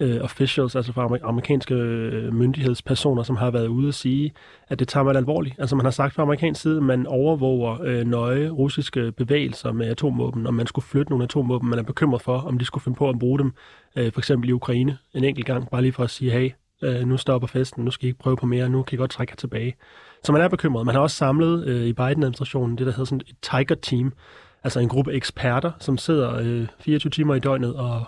øh, 0.00 0.20
officials, 0.20 0.76
altså 0.76 0.92
fra 0.92 1.18
amerikanske 1.22 1.74
øh, 1.74 2.34
myndighedspersoner, 2.34 3.22
som 3.22 3.36
har 3.36 3.50
været 3.50 3.66
ude 3.66 3.88
at 3.88 3.94
sige, 3.94 4.32
at 4.68 4.78
det 4.78 4.88
tager 4.88 5.04
man 5.04 5.16
alvorligt. 5.16 5.54
Altså 5.58 5.76
man 5.76 5.86
har 5.86 5.90
sagt 5.90 6.14
fra 6.14 6.22
amerikansk 6.22 6.60
side, 6.60 6.76
at 6.76 6.82
man 6.82 7.06
overvåger 7.06 7.82
øh, 7.82 8.06
nøje 8.06 8.48
russiske 8.48 9.12
bevægelser 9.12 9.72
med 9.72 9.86
atomvåben, 9.86 10.46
om 10.46 10.54
man 10.54 10.66
skulle 10.66 10.86
flytte 10.86 11.10
nogle 11.10 11.24
atomvåben, 11.24 11.70
man 11.70 11.78
er 11.78 11.82
bekymret 11.82 12.22
for, 12.22 12.38
om 12.38 12.58
de 12.58 12.64
skulle 12.64 12.84
finde 12.84 12.96
på 12.96 13.08
at 13.08 13.18
bruge 13.18 13.38
dem, 13.38 13.52
øh, 13.96 14.12
for 14.12 14.20
eksempel 14.20 14.48
i 14.48 14.52
Ukraine 14.52 14.98
en 15.14 15.24
enkelt 15.24 15.46
gang, 15.46 15.70
bare 15.70 15.82
lige 15.82 15.92
for 15.92 16.04
at 16.04 16.10
sige, 16.10 16.30
hey, 16.30 16.50
øh, 16.82 17.06
nu 17.06 17.16
stopper 17.16 17.48
festen, 17.48 17.84
nu 17.84 17.90
skal 17.90 18.06
I 18.06 18.08
ikke 18.08 18.18
prøve 18.18 18.36
på 18.36 18.46
mere, 18.46 18.68
nu 18.68 18.82
kan 18.82 18.96
I 18.96 18.98
godt 18.98 19.10
trække 19.10 19.30
jer 19.30 19.36
tilbage. 19.36 19.76
Så 20.24 20.32
man 20.32 20.40
er 20.40 20.48
bekymret. 20.48 20.86
Man 20.86 20.94
har 20.94 21.02
også 21.02 21.16
samlet 21.16 21.66
øh, 21.66 21.86
i 21.86 21.92
Biden-administrationen 21.92 22.78
det, 22.78 22.86
der 22.86 22.92
hedder 22.92 23.04
sådan 23.04 23.20
et 23.28 23.36
Tiger-team, 23.42 24.12
altså 24.64 24.80
en 24.80 24.88
gruppe 24.88 25.12
eksperter, 25.12 25.72
som 25.78 25.98
sidder 25.98 26.36
øh, 26.40 26.66
24 26.80 27.10
timer 27.10 27.34
i 27.34 27.40
døgnet 27.40 27.74
og 27.74 28.04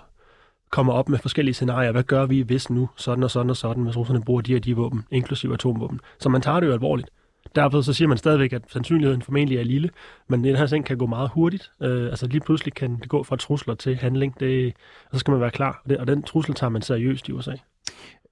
kommer 0.70 0.92
op 0.92 1.08
med 1.08 1.18
forskellige 1.18 1.54
scenarier. 1.54 1.92
Hvad 1.92 2.02
gør 2.02 2.26
vi, 2.26 2.40
hvis 2.40 2.70
nu 2.70 2.88
sådan 2.96 3.24
og 3.24 3.30
sådan 3.30 3.50
og 3.50 3.56
sådan, 3.56 3.82
hvis 3.82 3.96
russerne 3.96 4.22
bruger 4.22 4.40
de 4.40 4.56
og 4.56 4.64
de 4.64 4.76
våben, 4.76 5.04
inklusive 5.10 5.54
atomvåben? 5.54 6.00
Så 6.18 6.28
man 6.28 6.40
tager 6.40 6.60
det 6.60 6.66
jo 6.66 6.72
alvorligt. 6.72 7.10
Derfor 7.54 7.80
så 7.80 7.92
siger 7.92 8.08
man 8.08 8.18
stadigvæk, 8.18 8.52
at 8.52 8.62
sandsynligheden 8.68 9.22
formentlig 9.22 9.58
er 9.58 9.62
lille, 9.62 9.90
men 10.28 10.44
den 10.44 10.56
her 10.56 10.66
ting 10.66 10.86
kan 10.86 10.98
gå 10.98 11.06
meget 11.06 11.30
hurtigt. 11.34 11.70
Øh, 11.82 12.04
altså 12.04 12.26
lige 12.26 12.40
pludselig 12.40 12.74
kan 12.74 12.96
det 12.96 13.08
gå 13.08 13.22
fra 13.22 13.36
trusler 13.36 13.74
til 13.74 13.96
handling, 13.96 14.40
det, 14.40 14.74
og 15.04 15.10
så 15.12 15.18
skal 15.18 15.32
man 15.32 15.40
være 15.40 15.50
klar. 15.50 15.80
Og, 15.84 15.90
det, 15.90 15.98
og 15.98 16.06
den 16.06 16.22
trussel 16.22 16.54
tager 16.54 16.70
man 16.70 16.82
seriøst 16.82 17.28
i 17.28 17.32
USA. 17.32 17.52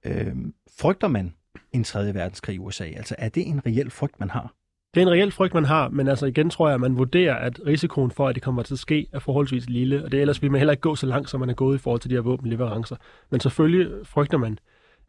Øh, 0.05 0.35
frygter 0.79 1.07
man 1.07 1.33
en 1.71 1.83
3. 1.83 2.13
verdenskrig 2.13 2.55
i 2.55 2.59
USA? 2.59 2.83
Altså 2.83 3.15
er 3.17 3.29
det 3.29 3.47
en 3.47 3.65
reel 3.65 3.91
frygt, 3.91 4.19
man 4.19 4.29
har? 4.29 4.53
Det 4.93 5.01
er 5.01 5.05
en 5.05 5.11
reel 5.11 5.31
frygt, 5.31 5.53
man 5.53 5.65
har, 5.65 5.89
men 5.89 6.07
altså 6.07 6.25
igen 6.25 6.49
tror 6.49 6.67
jeg, 6.67 6.73
at 6.73 6.81
man 6.81 6.97
vurderer, 6.97 7.35
at 7.35 7.59
risikoen 7.65 8.11
for, 8.11 8.27
at 8.27 8.35
det 8.35 8.43
kommer 8.43 8.63
til 8.63 8.73
at 8.73 8.79
ske, 8.79 9.07
er 9.13 9.19
forholdsvis 9.19 9.69
lille, 9.69 10.05
og 10.05 10.11
det 10.11 10.21
ellers 10.21 10.41
vil 10.41 10.51
man 10.51 10.59
heller 10.59 10.71
ikke 10.71 10.81
gå 10.81 10.95
så 10.95 11.05
langt, 11.05 11.29
som 11.29 11.39
man 11.39 11.49
er 11.49 11.53
gået 11.53 11.75
i 11.75 11.77
forhold 11.77 12.01
til 12.01 12.09
de 12.09 12.15
her 12.15 12.21
våbenleverancer. 12.21 12.95
Men 13.29 13.39
selvfølgelig 13.39 14.07
frygter 14.07 14.37
man, 14.37 14.59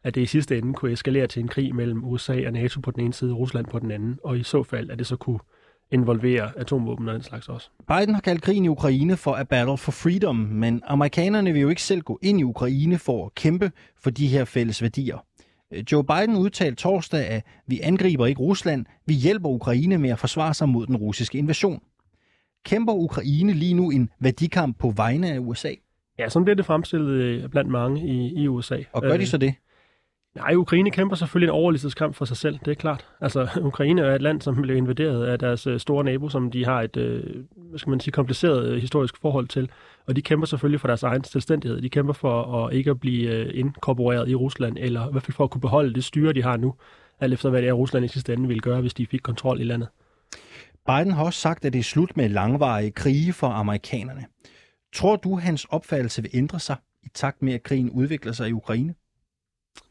at 0.03 0.15
det 0.15 0.21
i 0.21 0.25
sidste 0.25 0.57
ende 0.57 0.73
kunne 0.73 0.91
eskalere 0.91 1.27
til 1.27 1.39
en 1.39 1.47
krig 1.47 1.75
mellem 1.75 2.03
USA 2.03 2.45
og 2.45 2.53
NATO 2.53 2.81
på 2.81 2.91
den 2.91 3.03
ene 3.03 3.13
side, 3.13 3.31
og 3.31 3.39
Rusland 3.39 3.65
på 3.65 3.79
den 3.79 3.91
anden, 3.91 4.19
og 4.23 4.37
i 4.37 4.43
så 4.43 4.63
fald, 4.63 4.89
at 4.89 4.99
det 4.99 5.07
så 5.07 5.15
kunne 5.15 5.39
involvere 5.91 6.51
atomvåben 6.57 7.07
og 7.07 7.13
den 7.13 7.23
slags 7.23 7.49
også. 7.49 7.69
Biden 7.87 8.13
har 8.13 8.21
kaldt 8.21 8.41
krigen 8.41 8.65
i 8.65 8.67
Ukraine 8.67 9.17
for 9.17 9.35
a 9.35 9.43
battle 9.43 9.77
for 9.77 9.91
freedom, 9.91 10.35
men 10.35 10.81
amerikanerne 10.85 11.53
vil 11.53 11.61
jo 11.61 11.69
ikke 11.69 11.81
selv 11.81 12.01
gå 12.01 12.19
ind 12.21 12.39
i 12.39 12.43
Ukraine 12.43 12.97
for 12.97 13.25
at 13.25 13.35
kæmpe 13.35 13.71
for 14.03 14.09
de 14.09 14.27
her 14.27 14.45
fælles 14.45 14.81
værdier. 14.81 15.25
Joe 15.91 16.03
Biden 16.03 16.35
udtalte 16.35 16.75
torsdag, 16.75 17.27
at 17.27 17.43
vi 17.67 17.79
angriber 17.79 18.25
ikke 18.25 18.41
Rusland, 18.41 18.85
vi 19.05 19.13
hjælper 19.13 19.49
Ukraine 19.49 19.97
med 19.97 20.09
at 20.09 20.19
forsvare 20.19 20.53
sig 20.53 20.69
mod 20.69 20.87
den 20.87 20.95
russiske 20.95 21.37
invasion. 21.37 21.81
Kæmper 22.65 22.93
Ukraine 22.93 23.53
lige 23.53 23.73
nu 23.73 23.89
en 23.89 24.09
værdikamp 24.19 24.79
på 24.79 24.89
vegne 24.89 25.31
af 25.31 25.39
USA? 25.39 25.71
Ja, 26.19 26.29
sådan 26.29 26.43
bliver 26.45 26.55
det 26.55 26.65
fremstillet 26.65 27.11
øh, 27.11 27.49
blandt 27.49 27.71
mange 27.71 28.07
i, 28.07 28.43
i 28.43 28.47
USA. 28.47 28.77
Og 28.91 29.01
gør 29.01 29.17
de 29.17 29.25
så 29.25 29.37
det? 29.37 29.53
Nej, 30.35 30.55
Ukraine 30.55 30.91
kæmper 30.91 31.15
selvfølgelig 31.15 31.47
en 31.47 31.53
overlevelseskamp 31.53 32.15
for 32.15 32.25
sig 32.25 32.37
selv, 32.37 32.59
det 32.65 32.71
er 32.71 32.75
klart. 32.75 33.07
Altså, 33.21 33.49
Ukraine 33.61 34.01
er 34.01 34.15
et 34.15 34.21
land, 34.21 34.41
som 34.41 34.55
blev 34.55 34.77
invaderet 34.77 35.25
af 35.25 35.39
deres 35.39 35.67
øh, 35.67 35.79
store 35.79 36.03
nabo, 36.03 36.29
som 36.29 36.51
de 36.51 36.65
har 36.65 36.81
et, 36.81 36.97
øh, 36.97 37.43
hvad 37.55 37.79
skal 37.79 37.89
man 37.89 37.99
sige, 37.99 38.11
kompliceret 38.11 38.69
øh, 38.69 38.81
historisk 38.81 39.17
forhold 39.21 39.47
til. 39.47 39.69
Og 40.07 40.15
de 40.15 40.21
kæmper 40.21 40.47
selvfølgelig 40.47 40.79
for 40.79 40.87
deres 40.87 41.03
egen 41.03 41.23
selvstændighed. 41.23 41.81
De 41.81 41.89
kæmper 41.89 42.13
for 42.13 42.65
at 42.65 42.73
ikke 42.73 42.89
at 42.89 42.99
blive 42.99 43.53
inkorporeret 43.53 44.29
i 44.29 44.35
Rusland, 44.35 44.77
eller 44.79 45.07
i 45.07 45.11
hvert 45.11 45.23
fald 45.23 45.33
for 45.33 45.43
at 45.43 45.49
kunne 45.49 45.61
beholde 45.61 45.93
det 45.93 46.03
styre, 46.03 46.33
de 46.33 46.43
har 46.43 46.57
nu, 46.57 46.75
alt 47.19 47.33
efter 47.33 47.49
hvad 47.49 47.61
det 47.61 47.69
er, 47.69 47.73
Rusland 47.73 48.05
i 48.05 48.07
sidste 48.07 48.33
ende 48.33 48.47
ville 48.47 48.61
gøre, 48.61 48.81
hvis 48.81 48.93
de 48.93 49.07
fik 49.07 49.19
kontrol 49.23 49.61
i 49.61 49.63
landet. 49.63 49.89
Biden 50.87 51.11
har 51.11 51.25
også 51.25 51.39
sagt, 51.39 51.65
at 51.65 51.73
det 51.73 51.79
er 51.79 51.83
slut 51.83 52.17
med 52.17 52.29
langvarige 52.29 52.91
krige 52.91 53.33
for 53.33 53.47
amerikanerne. 53.47 54.25
Tror 54.93 55.15
du, 55.15 55.35
hans 55.35 55.65
opfattelse 55.65 56.21
vil 56.21 56.31
ændre 56.33 56.59
sig 56.59 56.75
i 57.03 57.07
takt 57.13 57.41
med, 57.41 57.53
at 57.53 57.63
krigen 57.63 57.89
udvikler 57.89 58.31
sig 58.31 58.49
i 58.49 58.51
Ukraine? 58.51 58.93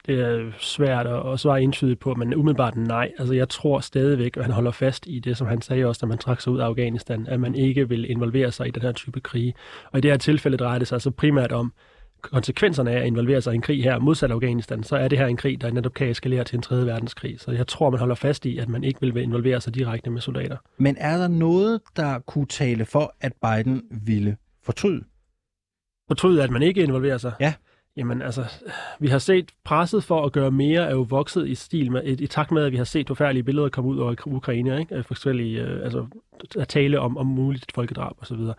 Det 0.05 0.19
er 0.19 0.51
svært 0.59 1.07
at 1.07 1.39
svare 1.39 1.61
entydigt 1.61 1.99
på, 1.99 2.15
men 2.15 2.35
umiddelbart 2.35 2.77
nej. 2.77 3.11
Altså, 3.19 3.33
jeg 3.33 3.49
tror 3.49 3.79
stadigvæk, 3.79 4.37
at 4.37 4.43
han 4.43 4.53
holder 4.53 4.71
fast 4.71 5.07
i 5.07 5.19
det, 5.19 5.37
som 5.37 5.47
han 5.47 5.61
sagde 5.61 5.85
også, 5.85 5.99
da 5.99 6.05
man 6.05 6.17
trak 6.17 6.41
sig 6.41 6.53
ud 6.53 6.59
af 6.59 6.65
Afghanistan, 6.65 7.27
at 7.27 7.39
man 7.39 7.55
ikke 7.55 7.89
vil 7.89 8.11
involvere 8.11 8.51
sig 8.51 8.67
i 8.67 8.71
den 8.71 8.81
her 8.81 8.91
type 8.91 9.19
krige. 9.19 9.53
Og 9.91 9.97
i 9.97 10.01
det 10.01 10.11
her 10.11 10.17
tilfælde 10.17 10.57
drejer 10.57 10.79
det 10.79 10.87
sig 10.87 10.95
altså 10.95 11.11
primært 11.11 11.51
om 11.51 11.73
konsekvenserne 12.21 12.91
af 12.91 12.99
at 12.99 13.07
involvere 13.07 13.41
sig 13.41 13.53
i 13.53 13.55
en 13.55 13.61
krig 13.61 13.83
her 13.83 13.99
modsat 13.99 14.31
Afghanistan, 14.31 14.83
så 14.83 14.95
er 14.95 15.07
det 15.07 15.17
her 15.17 15.25
en 15.25 15.37
krig, 15.37 15.61
der 15.61 15.71
netop 15.71 15.93
kan 15.93 16.09
eskalere 16.09 16.43
til 16.43 16.55
en 16.55 16.61
tredje 16.61 16.85
verdenskrig. 16.85 17.39
Så 17.39 17.51
jeg 17.51 17.67
tror, 17.67 17.89
man 17.89 17.99
holder 17.99 18.15
fast 18.15 18.45
i, 18.45 18.57
at 18.57 18.69
man 18.69 18.83
ikke 18.83 19.01
vil 19.01 19.17
involvere 19.17 19.61
sig 19.61 19.75
direkte 19.75 20.09
med 20.09 20.21
soldater. 20.21 20.57
Men 20.77 20.97
er 20.99 21.17
der 21.17 21.27
noget, 21.27 21.81
der 21.95 22.19
kunne 22.19 22.45
tale 22.45 22.85
for, 22.85 23.15
at 23.21 23.33
Biden 23.41 23.83
ville 24.05 24.37
fortryde? 24.63 25.03
Fortryde, 26.07 26.43
at 26.43 26.49
man 26.49 26.61
ikke 26.61 26.83
involverer 26.83 27.17
sig? 27.17 27.33
Ja. 27.39 27.53
Jamen 27.97 28.21
altså, 28.21 28.45
vi 28.99 29.07
har 29.07 29.17
set 29.17 29.51
presset 29.63 30.03
for 30.03 30.25
at 30.25 30.31
gøre 30.31 30.51
mere 30.51 30.81
er 30.81 30.91
jo 30.91 31.01
vokset 31.09 31.47
i 31.47 31.55
stil 31.55 31.91
med, 31.91 32.03
i, 32.03 32.23
i 32.23 32.27
takt 32.27 32.51
med, 32.51 32.65
at 32.65 32.71
vi 32.71 32.77
har 32.77 32.83
set 32.83 33.07
forfærdelige 33.07 33.43
billeder 33.43 33.69
komme 33.69 33.89
ud 33.89 33.97
over 33.97 34.15
Ukraine, 34.25 34.79
ikke? 34.79 34.95
For 34.95 35.03
forskellige, 35.03 35.61
øh, 35.61 35.83
altså 35.83 36.05
at 36.59 36.67
tale 36.67 36.99
om, 36.99 37.17
om 37.17 37.25
muligt 37.25 37.71
folkedrab 37.75 38.13
og 38.17 38.27
så 38.27 38.35
videre. 38.35 38.53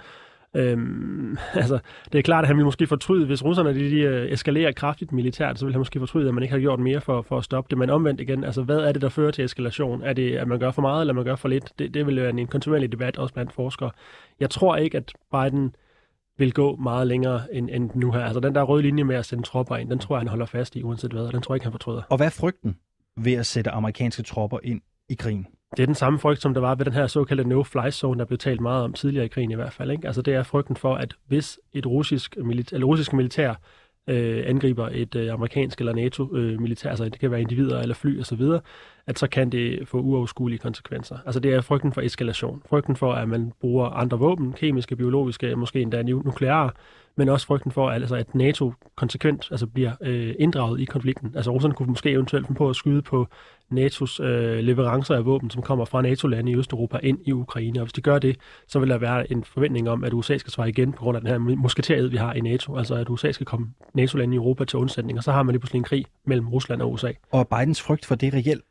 Øhm, 0.54 1.36
altså, 1.54 1.78
det 2.12 2.18
er 2.18 2.22
klart, 2.22 2.44
at 2.44 2.48
han 2.48 2.56
vil 2.56 2.64
måske 2.64 2.86
fortryde, 2.86 3.26
hvis 3.26 3.44
russerne 3.44 3.74
de, 3.74 3.90
de 3.90 4.00
øh, 4.00 4.32
eskalerer 4.32 4.72
kraftigt 4.72 5.12
militært, 5.12 5.58
så 5.58 5.64
vil 5.64 5.74
han 5.74 5.80
måske 5.80 5.98
fortryde, 5.98 6.28
at 6.28 6.34
man 6.34 6.42
ikke 6.42 6.52
har 6.52 6.60
gjort 6.60 6.80
mere 6.80 7.00
for, 7.00 7.22
for 7.22 7.38
at 7.38 7.44
stoppe 7.44 7.70
det. 7.70 7.78
Men 7.78 7.90
omvendt 7.90 8.20
igen, 8.20 8.44
altså, 8.44 8.62
hvad 8.62 8.78
er 8.78 8.92
det, 8.92 9.02
der 9.02 9.08
fører 9.08 9.30
til 9.30 9.44
eskalation? 9.44 10.02
Er 10.02 10.12
det, 10.12 10.36
at 10.36 10.48
man 10.48 10.58
gør 10.58 10.70
for 10.70 10.82
meget, 10.82 11.00
eller 11.00 11.14
man 11.14 11.24
gør 11.24 11.36
for 11.36 11.48
lidt? 11.48 11.72
Det, 11.78 11.94
det 11.94 12.06
vil 12.06 12.16
være 12.16 12.30
en 12.30 12.46
kontinuerlig 12.46 12.92
debat, 12.92 13.18
også 13.18 13.34
blandt 13.34 13.52
forskere. 13.52 13.90
Jeg 14.40 14.50
tror 14.50 14.76
ikke, 14.76 14.96
at 14.96 15.12
Biden 15.32 15.74
vil 16.38 16.52
gå 16.52 16.76
meget 16.76 17.06
længere 17.06 17.54
end, 17.54 17.70
end 17.72 17.90
nu 17.94 18.12
her. 18.12 18.20
Altså 18.20 18.40
den 18.40 18.54
der 18.54 18.62
røde 18.62 18.82
linje 18.82 19.04
med 19.04 19.16
at 19.16 19.26
sende 19.26 19.42
tropper 19.42 19.76
ind, 19.76 19.90
den 19.90 19.98
tror 19.98 20.16
jeg, 20.16 20.20
han 20.20 20.28
holder 20.28 20.46
fast 20.46 20.76
i, 20.76 20.82
uanset 20.82 21.12
hvad, 21.12 21.22
og 21.22 21.32
den 21.32 21.42
tror 21.42 21.54
jeg 21.54 21.56
ikke, 21.56 21.64
han 21.64 21.72
fortryder. 21.72 22.02
Og 22.08 22.16
hvad 22.16 22.26
er 22.26 22.30
frygten 22.30 22.76
ved 23.16 23.32
at 23.32 23.46
sætte 23.46 23.70
amerikanske 23.70 24.22
tropper 24.22 24.58
ind 24.62 24.80
i 25.08 25.14
krigen? 25.14 25.46
Det 25.76 25.82
er 25.82 25.86
den 25.86 25.94
samme 25.94 26.18
frygt, 26.18 26.42
som 26.42 26.54
der 26.54 26.60
var 26.60 26.74
ved 26.74 26.84
den 26.84 26.94
her 26.94 27.06
såkaldte 27.06 27.44
no-fly 27.44 27.90
zone, 27.90 28.18
der 28.18 28.24
blev 28.24 28.38
talt 28.38 28.60
meget 28.60 28.84
om 28.84 28.92
tidligere 28.92 29.24
i 29.24 29.28
krigen 29.28 29.50
i 29.50 29.54
hvert 29.54 29.72
fald. 29.72 29.90
Ikke? 29.90 30.06
Altså 30.06 30.22
det 30.22 30.34
er 30.34 30.42
frygten 30.42 30.76
for, 30.76 30.94
at 30.94 31.14
hvis 31.26 31.58
et 31.72 31.86
russisk, 31.86 32.36
militær, 32.36 32.76
eller 32.76 32.86
russisk 32.86 33.12
militær 33.12 33.54
øh, 34.08 34.42
angriber 34.46 34.88
et 34.92 35.14
øh, 35.14 35.32
amerikansk 35.32 35.78
eller 35.80 35.92
NATO-militær, 35.92 36.88
øh, 36.88 36.92
altså 36.92 37.04
det 37.04 37.18
kan 37.20 37.30
være 37.30 37.40
individer 37.40 37.80
eller 37.80 37.94
fly 37.94 38.20
osv., 38.20 38.42
at 39.06 39.18
så 39.18 39.26
kan 39.26 39.50
det 39.50 39.88
få 39.88 40.00
uoverskuelige 40.00 40.58
konsekvenser. 40.58 41.16
Altså 41.26 41.40
det 41.40 41.54
er 41.54 41.60
frygten 41.60 41.92
for 41.92 42.00
eskalation. 42.00 42.62
Frygten 42.68 42.96
for, 42.96 43.12
at 43.12 43.28
man 43.28 43.52
bruger 43.60 43.86
andre 43.86 44.18
våben, 44.18 44.52
kemiske, 44.52 44.96
biologiske, 44.96 45.56
måske 45.56 45.82
endda 45.82 46.02
nukleare, 46.02 46.70
men 47.16 47.28
også 47.28 47.46
frygten 47.46 47.72
for, 47.72 47.90
altså, 47.90 48.16
at 48.16 48.34
NATO 48.34 48.72
konsekvent 48.96 49.48
altså, 49.50 49.66
bliver 49.66 49.92
øh, 50.00 50.34
inddraget 50.38 50.80
i 50.80 50.84
konflikten. 50.84 51.32
Altså 51.36 51.50
Rusland 51.50 51.74
kunne 51.74 51.88
måske 51.88 52.10
eventuelt 52.10 52.46
finde 52.46 52.58
på 52.58 52.68
at 52.68 52.76
skyde 52.76 53.02
på 53.02 53.26
NATO's 53.72 54.22
øh, 54.22 54.58
leverancer 54.58 55.14
af 55.14 55.24
våben, 55.24 55.50
som 55.50 55.62
kommer 55.62 55.84
fra 55.84 56.02
NATO-lande 56.02 56.52
i 56.52 56.56
Østeuropa 56.56 56.98
ind 57.02 57.18
i 57.26 57.32
Ukraine. 57.32 57.80
Og 57.80 57.84
hvis 57.84 57.92
de 57.92 58.00
gør 58.00 58.18
det, 58.18 58.36
så 58.68 58.78
vil 58.78 58.88
der 58.88 58.98
være 58.98 59.32
en 59.32 59.44
forventning 59.44 59.90
om, 59.90 60.04
at 60.04 60.12
USA 60.12 60.38
skal 60.38 60.52
svare 60.52 60.68
igen 60.68 60.92
på 60.92 61.02
grund 61.02 61.16
af 61.16 61.20
den 61.20 61.30
her 61.30 61.38
musketeriet, 61.38 62.12
vi 62.12 62.16
har 62.16 62.32
i 62.32 62.40
NATO. 62.40 62.76
Altså 62.76 62.94
at 62.94 63.08
USA 63.08 63.32
skal 63.32 63.46
komme 63.46 63.66
NATO-lande 63.94 64.34
i 64.34 64.36
Europa 64.36 64.64
til 64.64 64.78
undsætning, 64.78 65.18
og 65.18 65.24
så 65.24 65.32
har 65.32 65.42
man 65.42 65.52
lige 65.52 65.60
pludselig 65.60 65.78
en 65.78 65.84
krig 65.84 66.04
mellem 66.26 66.48
Rusland 66.48 66.82
og 66.82 66.92
USA. 66.92 67.12
Og 67.30 67.48
Bidens 67.48 67.82
frygt 67.82 68.06
for 68.06 68.14
det 68.14 68.34
reelt? 68.34 68.62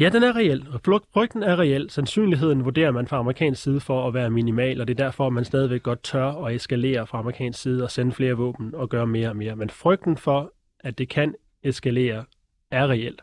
Ja, 0.00 0.08
den 0.08 0.22
er 0.22 0.36
reel. 0.36 0.66
Frygten 1.14 1.42
er 1.42 1.58
reel. 1.58 1.90
Sandsynligheden 1.90 2.64
vurderer 2.64 2.90
man 2.90 3.06
fra 3.06 3.16
amerikansk 3.16 3.62
side 3.62 3.80
for 3.80 4.08
at 4.08 4.14
være 4.14 4.30
minimal, 4.30 4.80
og 4.80 4.88
det 4.88 5.00
er 5.00 5.04
derfor, 5.04 5.30
man 5.30 5.44
stadigvæk 5.44 5.82
godt 5.82 6.02
tør 6.02 6.44
at 6.44 6.54
eskalere 6.54 7.06
fra 7.06 7.18
amerikansk 7.18 7.62
side 7.62 7.84
og 7.84 7.90
sende 7.90 8.12
flere 8.12 8.32
våben 8.32 8.74
og 8.74 8.88
gøre 8.88 9.06
mere 9.06 9.28
og 9.28 9.36
mere. 9.36 9.56
Men 9.56 9.70
frygten 9.70 10.16
for, 10.16 10.52
at 10.80 10.98
det 10.98 11.08
kan 11.08 11.34
eskalere, 11.62 12.24
er 12.70 12.90
reel. 12.90 13.18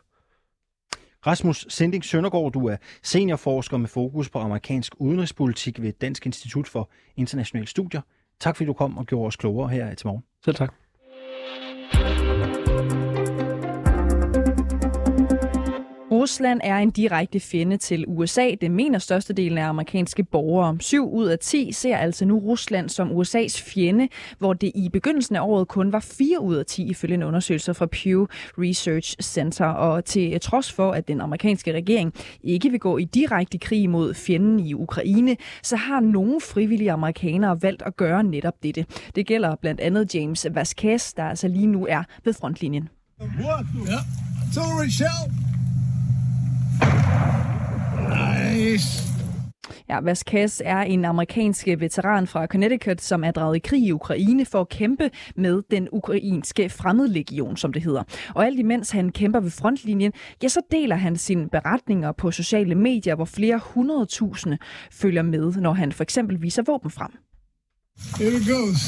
Rasmus 1.27 1.65
Sending 1.69 2.05
Søndergaard, 2.05 2.51
du 2.51 2.67
er 2.67 2.77
seniorforsker 3.03 3.77
med 3.77 3.87
fokus 3.87 4.29
på 4.29 4.39
amerikansk 4.39 4.93
udenrigspolitik 4.99 5.81
ved 5.81 5.93
Dansk 5.93 6.25
Institut 6.25 6.67
for 6.67 6.89
Internationale 7.15 7.67
Studier. 7.67 8.01
Tak 8.39 8.55
fordi 8.55 8.67
du 8.67 8.73
kom 8.73 8.97
og 8.97 9.05
gjorde 9.05 9.27
os 9.27 9.35
klogere 9.35 9.69
her 9.69 9.95
til 9.95 10.07
morgen. 10.07 10.23
Selv 10.45 10.55
tak. 10.55 10.84
Rusland 16.25 16.61
er 16.63 16.77
en 16.77 16.91
direkte 16.91 17.39
fjende 17.39 17.77
til 17.77 18.05
USA. 18.07 18.51
Det 18.61 18.71
mener 18.71 18.99
størstedelen 18.99 19.57
af 19.57 19.67
amerikanske 19.67 20.23
borgere. 20.23 20.77
7 20.79 21.13
ud 21.13 21.25
af 21.25 21.39
10 21.39 21.71
ser 21.71 21.97
altså 21.97 22.25
nu 22.25 22.39
Rusland 22.39 22.89
som 22.89 23.11
USA's 23.11 23.73
fjende, 23.73 24.07
hvor 24.39 24.53
det 24.53 24.71
i 24.75 24.89
begyndelsen 24.89 25.35
af 25.35 25.41
året 25.41 25.67
kun 25.67 25.91
var 25.91 25.99
4 25.99 26.41
ud 26.41 26.55
af 26.55 26.65
10 26.65 26.89
ifølge 26.89 27.15
en 27.15 27.23
undersøgelse 27.23 27.73
fra 27.73 27.85
Pew 27.85 28.25
Research 28.57 29.15
Center. 29.21 29.65
Og 29.65 30.05
til 30.05 30.41
trods 30.41 30.71
for, 30.71 30.91
at 30.91 31.07
den 31.07 31.21
amerikanske 31.21 31.73
regering 31.73 32.13
ikke 32.43 32.69
vil 32.69 32.79
gå 32.79 32.97
i 32.97 33.03
direkte 33.03 33.57
krig 33.57 33.89
mod 33.89 34.13
fjenden 34.13 34.59
i 34.59 34.73
Ukraine, 34.73 35.37
så 35.63 35.75
har 35.75 35.99
nogle 35.99 36.41
frivillige 36.41 36.91
amerikanere 36.91 37.61
valgt 37.61 37.83
at 37.85 37.97
gøre 37.97 38.23
netop 38.23 38.63
dette. 38.63 38.85
Det 39.15 39.27
gælder 39.27 39.55
blandt 39.55 39.81
andet 39.81 40.15
James 40.15 40.47
Vasquez, 40.51 41.13
der 41.13 41.23
altså 41.23 41.47
lige 41.47 41.67
nu 41.67 41.85
er 41.89 42.03
ved 42.23 42.33
frontlinjen. 42.33 42.89
Yeah. 43.21 45.54
Nice. 48.55 49.05
Ja, 49.89 49.99
Vasquez 49.99 50.61
er 50.65 50.81
en 50.81 51.05
amerikansk 51.05 51.67
veteran 51.67 52.27
fra 52.27 52.45
Connecticut, 52.45 53.01
som 53.01 53.23
er 53.23 53.31
draget 53.31 53.55
i 53.55 53.59
krig 53.59 53.83
i 53.83 53.91
Ukraine 53.91 54.45
for 54.45 54.61
at 54.61 54.69
kæmpe 54.69 55.09
med 55.35 55.61
den 55.71 55.87
ukrainske 55.91 56.69
fremmedlegion, 56.69 57.57
som 57.57 57.73
det 57.73 57.83
hedder. 57.83 58.03
Og 58.35 58.45
alt 58.45 58.59
imens 58.59 58.91
han 58.91 59.11
kæmper 59.11 59.39
ved 59.39 59.51
frontlinjen, 59.51 60.13
ja, 60.43 60.47
så 60.47 60.61
deler 60.71 60.95
han 60.95 61.15
sine 61.15 61.49
beretninger 61.49 62.11
på 62.11 62.31
sociale 62.31 62.75
medier, 62.75 63.15
hvor 63.15 63.25
flere 63.25 63.59
hundredtusinde 63.63 64.57
følger 64.91 65.21
med, 65.21 65.51
når 65.51 65.73
han 65.73 65.91
for 65.91 66.03
eksempel 66.03 66.41
viser 66.41 66.63
våben 66.65 66.91
frem. 66.91 67.11
Here 68.19 68.33
it 68.37 68.47
goes. 68.47 68.79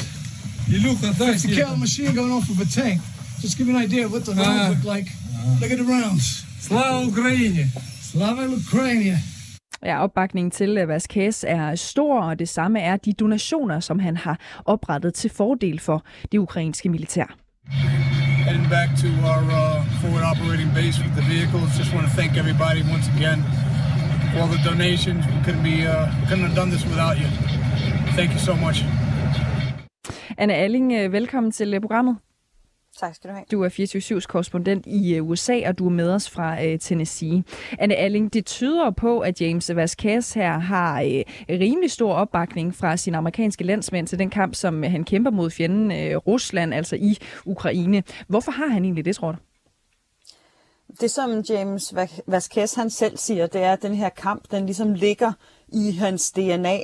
You 0.70 0.79
look 0.88 1.03
at 1.03 1.15
that. 1.15 1.36
It's 1.36 1.74
a 1.74 1.77
machine 1.77 2.15
going 2.15 2.34
off 2.34 2.50
of 2.50 2.60
a 2.60 2.82
tank. 2.82 3.01
Just 3.44 3.58
give 3.58 3.67
me 3.67 3.74
an 3.77 3.84
idea 3.84 4.06
of 4.06 4.12
what 4.12 4.24
the 4.25 4.34
rounds 4.34 4.62
uh, 4.62 4.70
look 4.74 4.96
like. 4.96 5.08
Uh, 5.08 5.62
look 5.62 5.72
at 5.72 5.77
the 5.77 5.89
rounds. 5.96 6.47
Slava 6.62 7.06
Ukraine. 7.06 7.64
Slava 8.02 8.44
Ukraine. 8.46 9.18
Ja, 9.84 10.04
opbakningen 10.04 10.52
til 10.52 10.78
øh, 10.78 10.88
Vasquez 10.88 11.44
er 11.48 11.76
stor, 11.76 12.22
og 12.22 12.40
det 12.40 12.50
samme 12.50 12.80
er 12.80 12.98
de 12.98 13.14
donationer, 13.14 13.80
som 13.80 14.00
han 14.00 14.18
har 14.18 14.40
oprettet 14.66 15.14
til 15.14 15.30
fordel 15.30 15.80
for 15.80 16.06
det 16.32 16.38
ukrainske 16.38 16.90
militær. 16.90 17.38
Heading 18.48 18.70
back 18.70 18.90
to 19.04 19.08
our 19.32 19.44
uh, 19.60 19.86
forward 20.02 20.24
operating 20.32 20.72
base 20.80 20.96
with 21.04 21.14
the 21.20 21.26
vehicles. 21.34 21.68
Just 21.80 21.92
want 21.96 22.04
to 22.10 22.14
thank 22.20 22.32
everybody 22.44 22.82
once 22.96 23.08
again 23.16 23.40
for 24.30 24.38
all 24.42 24.50
the 24.56 24.62
donations. 24.70 25.22
We 25.34 25.40
couldn't 25.46 25.66
be, 25.72 25.78
uh, 25.94 25.96
couldn't 26.28 26.46
have 26.50 26.58
done 26.62 26.70
this 26.76 26.84
without 26.92 27.16
you. 27.22 27.30
Thank 28.18 28.30
you 28.36 28.42
so 28.50 28.54
much. 28.66 28.78
Anne 30.38 30.54
Alling, 30.54 30.94
øh, 30.94 31.12
velkommen 31.12 31.52
til 31.52 31.74
øh, 31.74 31.82
programmet. 31.82 32.18
Tak 33.00 33.16
skal 33.16 33.30
du 33.30 33.34
have. 33.34 33.46
Du 33.51 33.63
er 33.63 33.70
24-7's 33.70 34.25
korrespondent 34.27 34.86
i 34.86 35.16
øh, 35.16 35.30
USA, 35.30 35.62
og 35.68 35.77
du 35.77 35.86
er 35.86 35.89
med 35.89 36.10
os 36.10 36.30
fra 36.30 36.54
uh, 36.54 36.80
Tennessee. 36.80 37.44
Anne 37.80 37.96
Alling, 37.96 38.34
det 38.34 38.46
tyder 38.46 38.89
på, 38.89 39.20
at 39.20 39.42
James 39.42 39.75
Vasquez 39.75 40.34
her 40.34 40.60
har 40.60 41.04
uh, 41.04 41.10
rimelig 41.50 41.92
stor 41.92 42.13
opbakning 42.13 42.75
fra 42.75 42.98
sine 42.98 43.18
amerikanske 43.18 43.63
landsmænd 43.63 44.08
til 44.08 44.20
den 44.20 44.30
kamp, 44.30 44.56
som 44.56 44.84
han 44.84 45.04
kæmper 45.04 45.32
mod 45.32 45.50
fjenden 45.50 45.86
uh, 45.92 46.18
Rusland, 46.27 46.74
altså 46.74 46.96
i 46.96 47.18
Ukraine. 47.46 48.04
Hvorfor 48.27 48.51
har 48.51 48.68
han 48.68 48.84
egentlig 48.84 49.06
det, 49.06 49.16
tror 49.16 49.32
du? 49.32 49.38
Det, 51.01 51.12
som 51.12 51.44
James 51.50 51.94
Vasquez 52.27 52.74
han 52.74 52.89
selv 52.89 53.18
siger, 53.18 53.48
det 53.48 53.63
er, 53.63 53.74
at 53.74 53.82
den 53.82 53.96
her 53.96 54.10
kamp, 54.10 54.51
den 54.51 54.66
ligesom 54.66 54.94
ligger 54.94 55.32
i 55.68 55.92
hans 55.92 56.32
DNA. 56.32 56.77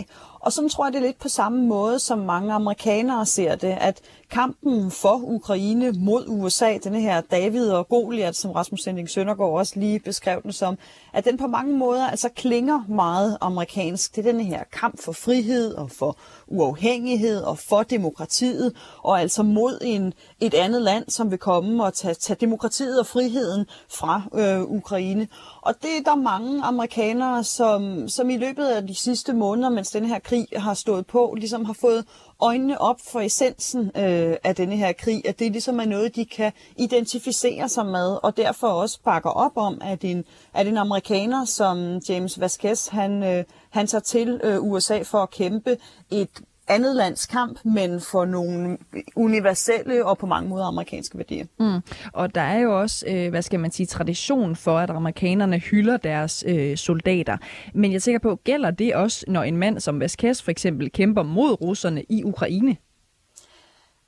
Og 0.43 0.53
så 0.53 0.69
tror 0.69 0.85
jeg, 0.85 0.93
det 0.93 0.99
er 0.99 1.05
lidt 1.05 1.19
på 1.19 1.29
samme 1.29 1.67
måde, 1.67 1.99
som 1.99 2.19
mange 2.19 2.53
amerikanere 2.53 3.25
ser 3.25 3.55
det, 3.55 3.77
at 3.81 4.01
kampen 4.31 4.91
for 4.91 5.15
Ukraine 5.23 5.91
mod 5.91 6.25
USA, 6.27 6.77
denne 6.83 7.01
her 7.01 7.21
David 7.21 7.71
og 7.71 7.89
Goliath, 7.89 8.35
som 8.35 8.51
Rasmus 8.51 8.81
Sending 8.81 9.09
Søndergaard 9.09 9.51
også 9.51 9.79
lige 9.79 9.99
beskrev 9.99 10.41
den 10.43 10.51
som, 10.51 10.77
at 11.13 11.25
den 11.25 11.37
på 11.37 11.47
mange 11.47 11.77
måder 11.77 12.07
altså 12.07 12.29
klinger 12.29 12.83
meget 12.89 13.37
amerikansk. 13.41 14.15
Det 14.15 14.25
er 14.25 14.31
denne 14.31 14.43
her 14.43 14.63
kamp 14.71 15.01
for 15.01 15.11
frihed 15.11 15.73
og 15.73 15.91
for 15.91 16.17
uafhængighed 16.47 17.41
og 17.41 17.59
for 17.59 17.83
demokratiet, 17.83 18.73
og 19.03 19.21
altså 19.21 19.43
mod 19.43 19.79
en, 19.81 20.13
et 20.39 20.53
andet 20.53 20.81
land, 20.81 21.09
som 21.09 21.31
vil 21.31 21.39
komme 21.39 21.83
og 21.83 21.93
tage, 21.93 22.13
tage 22.13 22.37
demokratiet 22.41 22.99
og 22.99 23.07
friheden 23.07 23.65
fra 23.89 24.21
øh, 24.33 24.61
Ukraine. 24.61 25.27
Og 25.61 25.73
det 25.81 25.97
er 25.97 26.03
der 26.03 26.15
mange 26.15 26.63
amerikanere, 26.63 27.43
som, 27.43 28.07
som 28.07 28.29
i 28.29 28.37
løbet 28.37 28.65
af 28.65 28.87
de 28.87 28.95
sidste 28.95 29.33
måneder, 29.33 29.69
mens 29.69 29.91
den 29.91 30.05
her 30.05 30.19
krig 30.19 30.47
har 30.55 30.73
stået 30.73 31.07
på, 31.07 31.35
ligesom 31.37 31.65
har 31.65 31.73
fået 31.81 32.05
øjnene 32.41 32.81
op 32.81 32.99
for 33.11 33.19
essensen 33.19 33.85
øh, 33.85 34.37
af 34.43 34.55
denne 34.55 34.77
her 34.77 34.91
krig, 34.91 35.27
at 35.27 35.39
det 35.39 35.51
ligesom 35.51 35.79
er 35.79 35.85
noget, 35.85 36.15
de 36.15 36.25
kan 36.25 36.51
identificere 36.77 37.69
sig 37.69 37.85
med, 37.85 38.17
og 38.23 38.37
derfor 38.37 38.67
også 38.67 38.99
bakker 39.03 39.29
op 39.29 39.57
om, 39.57 39.81
at 39.81 40.03
en, 40.03 40.25
at 40.53 40.67
en 40.67 40.77
amerikaner 40.77 41.45
som 41.45 41.99
James 42.09 42.39
Vasquez, 42.39 42.87
han, 42.87 43.23
øh, 43.23 43.43
han 43.69 43.87
tager 43.87 44.01
til 44.01 44.41
øh, 44.43 44.63
USA 44.63 45.01
for 45.01 45.17
at 45.17 45.31
kæmpe 45.31 45.77
et 46.11 46.41
andet 46.73 46.95
lands 46.95 47.25
kamp, 47.25 47.59
men 47.65 48.01
for 48.01 48.25
nogle 48.25 48.77
universelle 49.15 50.05
og 50.05 50.17
på 50.17 50.25
mange 50.25 50.49
måder 50.49 50.65
amerikanske 50.65 51.17
værdier. 51.17 51.45
Mm. 51.59 51.79
Og 52.13 52.35
der 52.35 52.41
er 52.41 52.59
jo 52.59 52.79
også, 52.81 53.05
øh, 53.07 53.29
hvad 53.29 53.41
skal 53.41 53.59
man 53.59 53.71
sige, 53.71 53.87
tradition 53.87 54.55
for, 54.55 54.77
at 54.77 54.89
amerikanerne 54.89 55.57
hylder 55.57 55.97
deres 55.97 56.43
øh, 56.47 56.77
soldater. 56.77 57.37
Men 57.73 57.91
jeg 57.91 58.01
tænker 58.01 58.19
på, 58.19 58.35
gælder 58.35 58.71
det 58.71 58.95
også, 58.95 59.25
når 59.27 59.43
en 59.43 59.57
mand 59.57 59.79
som 59.79 59.99
Vasquez 59.99 60.41
for 60.41 60.51
eksempel 60.51 60.91
kæmper 60.91 61.23
mod 61.23 61.61
russerne 61.61 62.03
i 62.09 62.23
Ukraine? 62.23 62.77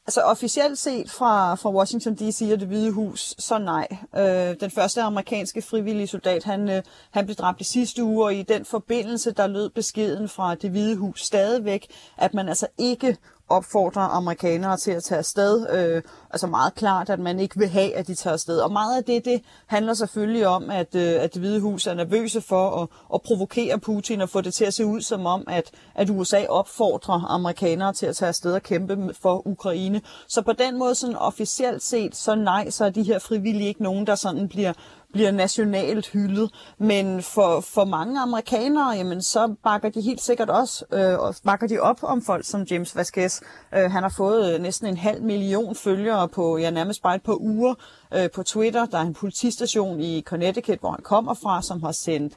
Altså 0.07 0.21
officielt 0.21 0.77
set 0.77 1.11
fra, 1.11 1.55
fra 1.55 1.71
Washington 1.71 2.15
D.C. 2.15 2.49
og 2.53 2.59
det 2.59 2.67
hvide 2.67 2.91
hus, 2.91 3.35
så 3.39 3.57
nej. 3.57 3.87
Øh, 4.15 4.55
den 4.59 4.71
første 4.71 5.01
amerikanske 5.01 5.61
frivillige 5.61 6.07
soldat, 6.07 6.43
han, 6.43 6.69
øh, 6.69 6.83
han 7.11 7.25
blev 7.25 7.35
dræbt 7.35 7.61
i 7.61 7.63
sidste 7.63 8.03
uge, 8.03 8.25
og 8.25 8.33
i 8.33 8.43
den 8.43 8.65
forbindelse, 8.65 9.31
der 9.31 9.47
lød 9.47 9.69
beskeden 9.69 10.29
fra 10.29 10.55
det 10.55 10.71
hvide 10.71 10.95
hus 10.95 11.21
stadigvæk, 11.21 11.87
at 12.17 12.33
man 12.33 12.49
altså 12.49 12.67
ikke 12.77 13.17
opfordrer 13.49 14.01
amerikanere 14.01 14.77
til 14.77 14.91
at 14.91 15.03
tage 15.03 15.19
afsted. 15.19 15.67
Øh, 15.69 16.01
altså 16.31 16.47
meget 16.47 16.75
klart, 16.75 17.09
at 17.09 17.19
man 17.19 17.39
ikke 17.39 17.59
vil 17.59 17.67
have, 17.67 17.95
at 17.95 18.07
de 18.07 18.15
tager 18.15 18.33
afsted. 18.33 18.59
Og 18.59 18.71
meget 18.71 18.97
af 18.97 19.03
det, 19.03 19.25
det 19.25 19.41
handler 19.67 19.93
selvfølgelig 19.93 20.47
om, 20.47 20.69
at, 20.69 20.95
øh, 20.95 21.13
at 21.23 21.33
det 21.33 21.41
hvide 21.41 21.59
hus 21.59 21.87
er 21.87 21.93
nervøse 21.93 22.41
for 22.41 22.81
at, 22.81 22.87
at 23.13 23.21
provokere 23.21 23.79
Putin 23.79 24.21
og 24.21 24.29
få 24.29 24.41
det 24.41 24.53
til 24.53 24.65
at 24.65 24.73
se 24.73 24.85
ud 24.85 25.01
som 25.01 25.25
om, 25.25 25.43
at, 25.47 25.71
at 25.95 26.09
USA 26.09 26.45
opfordrer 26.49 27.25
amerikanere 27.25 27.93
til 27.93 28.05
at 28.05 28.15
tage 28.15 28.29
afsted 28.29 28.53
og 28.53 28.63
kæmpe 28.63 29.13
for 29.21 29.47
Ukraine. 29.47 30.01
Så 30.27 30.41
på 30.41 30.53
den 30.53 30.77
måde, 30.79 30.95
sådan 30.95 31.15
officielt 31.15 31.83
set, 31.83 32.15
så 32.15 32.35
nej, 32.35 32.69
så 32.69 32.85
er 32.85 32.89
de 32.89 33.03
her 33.03 33.19
frivillige 33.19 33.67
ikke 33.67 33.83
nogen, 33.83 34.07
der 34.07 34.15
sådan 34.15 34.47
bliver 34.47 34.73
bliver 35.15 35.31
nationalt 35.31 36.07
hyldet. 36.07 36.51
Men 36.77 37.21
for, 37.21 37.59
for 37.59 37.85
mange 37.85 38.21
amerikanere, 38.21 38.89
jamen, 38.89 39.21
så 39.21 39.55
bakker 39.63 39.89
de 39.89 40.01
helt 40.01 40.21
sikkert 40.21 40.49
også 40.49 40.85
øh, 40.93 41.19
og 41.19 41.35
bakker 41.43 41.67
de 41.67 41.79
op 41.79 41.99
om 42.03 42.21
folk 42.21 42.45
som 42.45 42.61
James 42.61 42.95
Vasquez. 42.95 43.41
Øh, 43.73 43.91
han 43.91 44.03
har 44.03 44.13
fået 44.17 44.53
øh, 44.53 44.61
næsten 44.61 44.87
en 44.87 44.97
halv 44.97 45.21
million 45.21 45.75
følgere 45.75 46.27
på 46.27 46.57
ja, 46.57 46.69
nærmest 46.69 47.01
bare 47.01 47.15
et 47.15 47.23
par 47.23 47.41
uger 47.41 47.73
øh, 48.13 48.29
på 48.35 48.43
Twitter. 48.43 48.85
Der 48.85 48.97
er 48.97 49.01
en 49.01 49.13
politistation 49.13 49.99
i 49.99 50.21
Connecticut, 50.21 50.79
hvor 50.79 50.91
han 50.91 51.03
kommer 51.03 51.33
fra, 51.33 51.61
som 51.61 51.83
har 51.83 51.91
sendt 51.91 52.33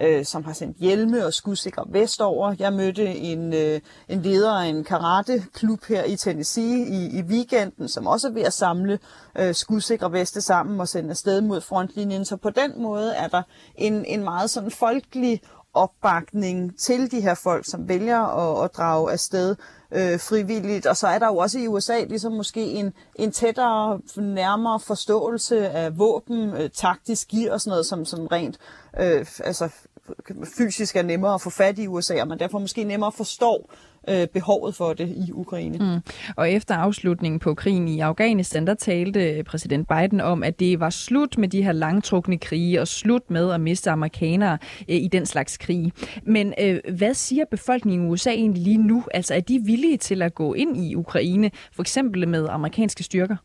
øh, 0.00 0.24
som 0.24 0.44
har 0.44 0.52
sendt 0.52 0.76
hjelme 0.76 1.26
og 1.26 1.34
skudsikre 1.34 1.84
vest 1.88 2.20
over. 2.20 2.54
Jeg 2.58 2.72
mødte 2.72 3.06
en, 3.06 3.52
øh, 3.54 3.80
en 4.08 4.22
leder 4.22 4.52
af 4.52 4.66
en 4.66 4.84
karateklub 4.84 5.84
her 5.84 6.04
i 6.04 6.16
Tennessee 6.16 6.86
i, 6.86 7.18
i 7.18 7.22
weekenden, 7.22 7.88
som 7.88 8.06
også 8.06 8.28
er 8.28 8.32
ved 8.32 8.42
at 8.42 8.52
samle 8.52 8.98
øh, 9.38 9.54
skudsikre 9.54 10.12
veste 10.12 10.40
sammen 10.40 10.80
og 10.80 10.88
sende 10.88 11.10
afsted 11.10 11.40
mod 11.40 11.60
frontlinjen. 11.60 12.24
Så 12.24 12.36
på 12.36 12.50
den 12.50 12.82
måde 12.82 13.14
er 13.14 13.28
der 13.28 13.42
en, 13.76 14.04
en 14.04 14.24
meget 14.24 14.50
sådan 14.50 14.70
folkelig 14.70 15.40
opbakning 15.74 16.78
til 16.78 17.10
de 17.10 17.20
her 17.20 17.34
folk, 17.34 17.64
som 17.66 17.88
vælger 17.88 18.20
at, 18.20 18.64
at 18.64 18.76
drage 18.76 19.12
afsted 19.12 19.56
øh, 19.92 20.20
frivilligt. 20.20 20.86
Og 20.86 20.96
så 20.96 21.06
er 21.06 21.18
der 21.18 21.26
jo 21.26 21.36
også 21.36 21.58
i 21.58 21.66
USA 21.66 22.04
ligesom 22.04 22.32
måske 22.32 22.62
en, 22.62 22.92
en 23.14 23.32
tættere, 23.32 24.00
nærmere 24.16 24.80
forståelse 24.80 25.68
af 25.68 25.98
våben, 25.98 26.50
øh, 26.56 26.70
taktisk 26.70 27.28
gear 27.28 27.52
og 27.52 27.60
sådan 27.60 27.70
noget, 27.70 27.86
som, 27.86 28.04
som 28.04 28.26
rent 28.26 28.58
øh, 29.00 29.26
altså, 29.44 29.68
fysisk 30.56 30.96
er 30.96 31.02
nemmere 31.02 31.34
at 31.34 31.40
få 31.40 31.50
fat 31.50 31.78
i 31.78 31.86
USA, 31.86 32.20
og 32.20 32.28
man 32.28 32.38
derfor 32.38 32.58
måske 32.58 32.84
nemmere 32.84 33.12
forstår 33.12 33.70
øh, 34.08 34.26
behovet 34.26 34.74
for 34.74 34.92
det 34.92 35.08
i 35.08 35.32
Ukraine. 35.32 35.78
Mm. 35.78 36.12
Og 36.36 36.50
efter 36.50 36.74
afslutningen 36.74 37.38
på 37.38 37.54
krigen 37.54 37.88
i 37.88 38.00
Afghanistan, 38.00 38.66
der 38.66 38.74
talte 38.74 39.30
øh, 39.30 39.44
præsident 39.44 39.88
Biden 39.88 40.20
om, 40.20 40.42
at 40.42 40.60
det 40.60 40.80
var 40.80 40.90
slut 40.90 41.38
med 41.38 41.48
de 41.48 41.62
her 41.62 41.72
langtrukne 41.72 42.38
krige 42.38 42.80
og 42.80 42.88
slut 42.88 43.30
med 43.30 43.50
at 43.50 43.60
miste 43.60 43.90
amerikanere 43.90 44.58
øh, 44.88 44.96
i 44.96 45.08
den 45.08 45.26
slags 45.26 45.58
krige. 45.58 45.92
Men 46.22 46.54
øh, 46.60 46.80
hvad 46.96 47.14
siger 47.14 47.44
befolkningen 47.50 48.08
i 48.08 48.10
USA 48.10 48.30
egentlig 48.30 48.62
lige 48.62 48.78
nu? 48.78 49.04
Altså 49.14 49.34
er 49.34 49.40
de 49.40 49.60
villige 49.64 49.96
til 49.96 50.22
at 50.22 50.34
gå 50.34 50.54
ind 50.54 50.76
i 50.76 50.94
Ukraine, 50.94 51.50
for 51.72 51.82
eksempel 51.82 52.28
med 52.28 52.46
amerikanske 52.50 53.02
styrker? 53.02 53.36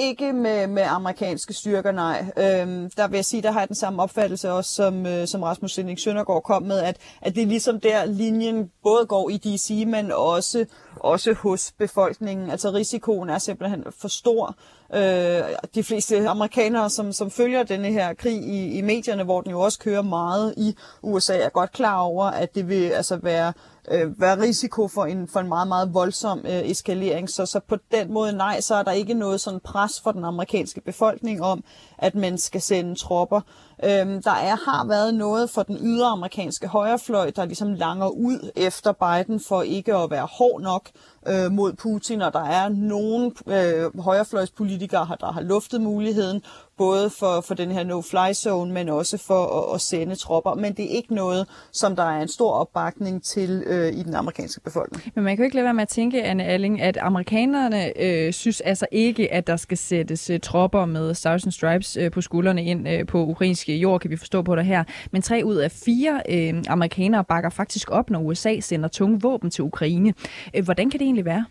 Ikke 0.00 0.32
med, 0.32 0.66
med 0.66 0.82
amerikanske 0.82 1.54
styrker, 1.54 1.92
nej. 1.92 2.24
Øhm, 2.36 2.90
der 2.96 3.08
vil 3.08 3.16
jeg 3.16 3.24
sige, 3.24 3.42
der 3.42 3.50
har 3.50 3.60
jeg 3.60 3.68
den 3.68 3.76
samme 3.76 4.02
opfattelse 4.02 4.52
også, 4.52 4.74
som, 4.74 5.06
øh, 5.06 5.26
som 5.26 5.42
Rasmus 5.42 5.74
Sinding 5.74 6.00
Søndergaard 6.00 6.42
kom 6.42 6.62
med, 6.62 6.78
at, 6.78 6.96
at 7.22 7.34
det 7.34 7.42
er 7.42 7.46
ligesom 7.46 7.80
der 7.80 8.04
linjen 8.04 8.70
både 8.82 9.06
går 9.06 9.30
i 9.30 9.36
DC, 9.36 9.84
men 9.86 10.12
også, 10.12 10.66
også 11.00 11.32
hos 11.32 11.72
befolkningen. 11.78 12.50
Altså 12.50 12.70
risikoen 12.70 13.30
er 13.30 13.38
simpelthen 13.38 13.84
for 13.90 14.08
stor. 14.08 14.56
Øh, 14.94 15.42
de 15.74 15.84
fleste 15.84 16.28
amerikanere, 16.28 16.90
som, 16.90 17.12
som 17.12 17.30
følger 17.30 17.62
denne 17.62 17.88
her 17.92 18.14
krig 18.14 18.36
i, 18.36 18.78
i 18.78 18.80
medierne, 18.80 19.24
hvor 19.24 19.40
den 19.40 19.50
jo 19.50 19.60
også 19.60 19.78
kører 19.78 20.02
meget 20.02 20.54
i 20.56 20.76
USA, 21.02 21.38
er 21.38 21.48
godt 21.48 21.72
klar 21.72 21.98
over, 21.98 22.24
at 22.24 22.54
det 22.54 22.68
vil 22.68 22.88
altså 22.90 23.16
være 23.16 23.52
øh, 23.90 24.20
være 24.20 24.40
risiko 24.40 24.88
for 24.88 25.04
en, 25.04 25.28
for 25.28 25.40
en 25.40 25.48
meget, 25.48 25.68
meget 25.68 25.94
voldsom 25.94 26.38
øh, 26.38 26.70
eskalering. 26.70 27.30
Så, 27.30 27.46
så 27.46 27.60
på 27.60 27.76
den 27.92 28.12
måde 28.12 28.32
nej, 28.32 28.60
så 28.60 28.74
er 28.74 28.82
der 28.82 28.92
ikke 28.92 29.14
noget 29.14 29.40
sådan 29.40 29.60
pres 29.60 30.00
for 30.00 30.12
den 30.12 30.24
amerikanske 30.24 30.80
befolkning 30.80 31.42
om, 31.42 31.64
at 31.98 32.14
man 32.14 32.38
skal 32.38 32.60
sende 32.60 32.94
tropper. 32.94 33.40
Øhm, 33.84 34.22
der 34.22 34.30
er, 34.30 34.56
har 34.70 34.86
været 34.86 35.14
noget 35.14 35.50
for 35.50 35.62
den 35.62 35.78
ydre 35.82 36.06
amerikanske 36.06 36.66
højrefløj, 36.68 37.30
der 37.30 37.44
ligesom 37.44 37.72
langer 37.72 38.08
ud 38.08 38.50
efter 38.56 38.92
Biden 38.92 39.40
for 39.40 39.62
ikke 39.62 39.94
at 39.94 40.10
være 40.10 40.26
hård 40.38 40.60
nok 40.62 40.90
øh, 41.28 41.52
mod 41.52 41.72
Putin, 41.72 42.22
og 42.22 42.32
der 42.32 42.44
er 42.44 42.68
nogle 42.68 43.32
øh, 43.46 44.00
højrefløjspolitikere, 44.00 45.16
der 45.20 45.32
har 45.32 45.40
luftet 45.40 45.80
muligheden, 45.80 46.42
både 46.78 47.10
for, 47.10 47.40
for 47.40 47.54
den 47.54 47.70
her 47.70 47.84
no-fly 47.84 48.32
zone, 48.32 48.72
men 48.72 48.88
også 48.88 49.18
for 49.18 49.58
at, 49.58 49.74
at 49.74 49.80
sende 49.80 50.14
tropper. 50.14 50.54
Men 50.54 50.72
det 50.72 50.84
er 50.84 50.96
ikke 50.96 51.14
noget, 51.14 51.46
som 51.72 51.96
der 51.96 52.02
er 52.02 52.22
en 52.22 52.28
stor 52.28 52.52
opbakning 52.52 53.22
til 53.24 53.62
øh, 53.66 53.92
i 53.92 54.02
den 54.02 54.14
amerikanske 54.14 54.60
befolkning. 54.60 55.12
Men 55.14 55.24
man 55.24 55.36
kan 55.36 55.42
jo 55.42 55.44
ikke 55.44 55.56
lade 55.56 55.64
være 55.64 55.74
med 55.74 55.82
at 55.82 55.88
tænke, 55.88 56.22
Anne 56.22 56.44
Alling, 56.44 56.80
at 56.80 56.98
amerikanerne 57.00 58.02
øh, 58.02 58.32
synes 58.32 58.60
altså 58.60 58.86
ikke, 58.92 59.32
at 59.32 59.46
der 59.46 59.56
skal 59.56 59.78
sættes 59.78 60.30
øh, 60.30 60.40
tropper 60.40 60.86
med 60.86 61.14
Stars 61.14 61.44
and 61.44 61.52
Stripes 61.52 61.96
øh, 61.96 62.10
på 62.10 62.20
skuldrene 62.20 62.64
ind 62.64 62.88
øh, 62.88 63.06
på 63.06 63.26
ukrainsk 63.26 63.68
jord, 63.68 64.00
kan 64.00 64.10
vi 64.10 64.16
forstå 64.16 64.42
på 64.42 64.56
det 64.56 64.64
her. 64.64 64.84
Men 65.12 65.22
tre 65.22 65.42
ud 65.44 65.56
af 65.56 65.70
fire 65.70 66.22
øh, 66.28 66.62
amerikanere 66.68 67.24
bakker 67.24 67.50
faktisk 67.50 67.90
op, 67.90 68.10
når 68.10 68.20
USA 68.20 68.60
sender 68.60 68.88
tunge 68.88 69.20
våben 69.20 69.50
til 69.50 69.64
Ukraine. 69.64 70.14
Øh, 70.54 70.64
hvordan 70.64 70.90
kan 70.90 71.00
det 71.00 71.04
egentlig 71.04 71.17
være? 71.24 71.44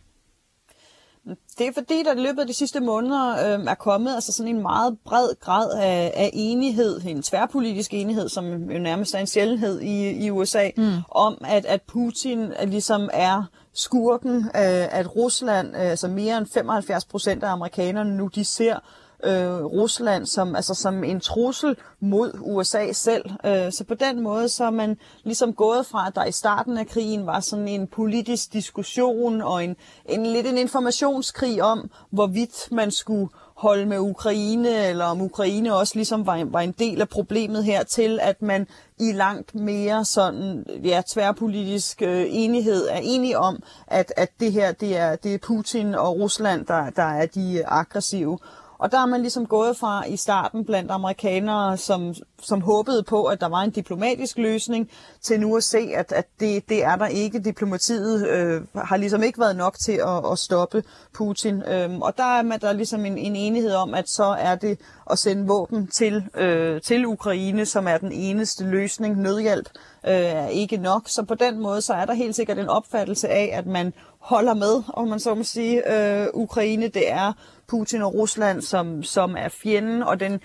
Det 1.57 1.67
er 1.67 1.71
fordi, 1.73 2.03
der 2.03 2.13
i 2.13 2.19
løbet 2.19 2.39
af 2.39 2.47
de 2.47 2.53
sidste 2.53 2.79
måneder 2.79 3.29
øh, 3.31 3.65
er 3.65 3.75
kommet 3.75 4.15
altså 4.15 4.33
sådan 4.33 4.55
en 4.55 4.61
meget 4.61 4.97
bred 5.05 5.29
grad 5.39 5.71
af, 5.71 6.13
af 6.15 6.29
enighed, 6.33 7.01
en 7.05 7.21
tværpolitisk 7.21 7.93
enighed, 7.93 8.29
som 8.29 8.71
jo 8.71 8.79
nærmest 8.79 9.15
er 9.15 9.19
en 9.19 9.27
sjældenhed 9.27 9.81
i, 9.81 10.25
i 10.25 10.31
USA, 10.31 10.69
mm. 10.77 10.93
om 11.11 11.41
at, 11.45 11.65
at 11.65 11.81
Putin 11.81 12.53
ligesom 12.65 13.09
er 13.13 13.43
skurken, 13.73 14.35
øh, 14.35 14.97
at 14.99 15.15
Rusland, 15.15 15.75
øh, 15.75 15.81
altså 15.81 16.07
mere 16.07 16.37
end 16.37 16.47
75 16.53 17.05
procent 17.05 17.43
af 17.43 17.51
amerikanerne 17.51 18.17
nu, 18.17 18.27
de 18.27 18.45
ser 18.45 18.79
øh, 19.23 19.65
Rusland 19.65 20.25
som, 20.25 20.55
altså 20.55 20.73
som 20.73 21.03
en 21.03 21.19
trussel 21.19 21.75
mod 21.99 22.31
USA 22.41 22.91
selv. 22.91 23.25
Øh, 23.45 23.71
så 23.71 23.83
på 23.87 23.93
den 23.93 24.21
måde 24.21 24.49
så 24.49 24.63
er 24.63 24.69
man 24.69 24.97
ligesom 25.23 25.53
gået 25.53 25.85
fra, 25.85 26.07
at 26.07 26.15
der 26.15 26.25
i 26.25 26.31
starten 26.31 26.77
af 26.77 26.87
krigen 26.87 27.25
var 27.25 27.39
sådan 27.39 27.67
en 27.67 27.87
politisk 27.87 28.53
diskussion 28.53 29.41
og 29.41 29.63
en, 29.63 29.75
en 30.05 30.25
lidt 30.25 30.47
en 30.47 30.57
informationskrig 30.57 31.63
om, 31.63 31.89
hvorvidt 32.11 32.71
man 32.71 32.91
skulle 32.91 33.29
holde 33.57 33.85
med 33.85 33.99
Ukraine, 33.99 34.87
eller 34.87 35.05
om 35.05 35.21
Ukraine 35.21 35.75
også 35.75 35.95
ligesom 35.95 36.25
var, 36.25 36.45
var 36.45 36.59
en 36.59 36.71
del 36.71 37.01
af 37.01 37.09
problemet 37.09 37.63
her, 37.63 37.83
til 37.83 38.19
at 38.21 38.41
man 38.41 38.67
i 38.99 39.11
langt 39.11 39.55
mere 39.55 40.05
sådan, 40.05 40.65
ja, 40.83 41.01
tværpolitisk 41.07 42.01
øh, 42.01 42.25
enighed 42.29 42.87
er 42.89 42.99
enige 43.03 43.39
om, 43.39 43.63
at, 43.87 44.13
at 44.17 44.29
det 44.39 44.51
her, 44.51 44.71
det 44.71 44.97
er, 44.97 45.15
det 45.15 45.33
er 45.33 45.37
Putin 45.37 45.95
og 45.95 46.19
Rusland, 46.19 46.65
der, 46.65 46.89
der 46.89 47.03
er 47.03 47.25
de 47.25 47.67
aggressive. 47.67 48.39
Og 48.77 48.91
der 48.91 49.01
er 49.01 49.05
man 49.05 49.21
ligesom 49.21 49.45
gået 49.45 49.77
fra 49.77 50.05
i 50.07 50.17
starten 50.17 50.65
blandt 50.65 50.91
amerikanere, 50.91 51.77
som, 51.77 52.13
som 52.41 52.61
håbede 52.61 53.03
på, 53.03 53.23
at 53.23 53.41
der 53.41 53.47
var 53.47 53.61
en 53.61 53.71
diplomatisk 53.71 54.37
løsning, 54.37 54.89
til 55.21 55.39
nu 55.39 55.57
at 55.57 55.63
se, 55.63 55.91
at, 55.95 56.11
at 56.11 56.25
det, 56.39 56.69
det 56.69 56.83
er 56.83 56.95
der 56.95 57.07
ikke. 57.07 57.39
Diplomatiet 57.39 58.27
øh, 58.27 58.61
har 58.75 58.97
ligesom 58.97 59.23
ikke 59.23 59.39
været 59.39 59.55
nok 59.55 59.77
til 59.79 59.91
at, 59.91 60.31
at 60.31 60.39
stoppe 60.39 60.83
Putin. 61.13 61.61
Øhm, 61.61 62.01
og 62.01 62.17
der 62.17 62.37
er 62.37 62.41
man 62.41 62.59
der 62.59 62.69
er 62.69 62.73
ligesom 62.73 63.05
en, 63.05 63.17
en 63.17 63.35
enighed 63.35 63.73
om, 63.73 63.93
at 63.93 64.09
så 64.09 64.23
er 64.23 64.55
det 64.55 64.79
at 65.11 65.19
sende 65.19 65.47
våben 65.47 65.87
til, 65.87 66.23
øh, 66.35 66.81
til 66.81 67.05
Ukraine, 67.05 67.65
som 67.65 67.87
er 67.87 67.97
den 67.97 68.11
eneste 68.11 68.63
løsning. 68.63 69.21
Nødhjælp 69.21 69.69
øh, 70.07 70.13
er 70.13 70.47
ikke 70.47 70.77
nok. 70.77 71.01
Så 71.05 71.23
på 71.23 71.35
den 71.35 71.59
måde, 71.59 71.81
så 71.81 71.93
er 71.93 72.05
der 72.05 72.13
helt 72.13 72.35
sikkert 72.35 72.59
en 72.59 72.69
opfattelse 72.69 73.29
af, 73.29 73.51
at 73.53 73.65
man 73.65 73.93
holder 74.27 74.53
med, 74.53 74.83
om 74.87 75.07
man 75.07 75.19
så 75.19 75.35
må 75.35 75.43
sige, 75.43 75.93
øh, 75.93 76.27
Ukraine. 76.33 76.87
Det 76.87 77.11
er 77.11 77.33
Putin 77.67 78.01
og 78.01 78.13
Rusland, 78.13 78.61
som, 78.61 79.03
som 79.03 79.35
er 79.37 79.49
fjenden, 79.49 80.03
og 80.03 80.19
den 80.19 80.39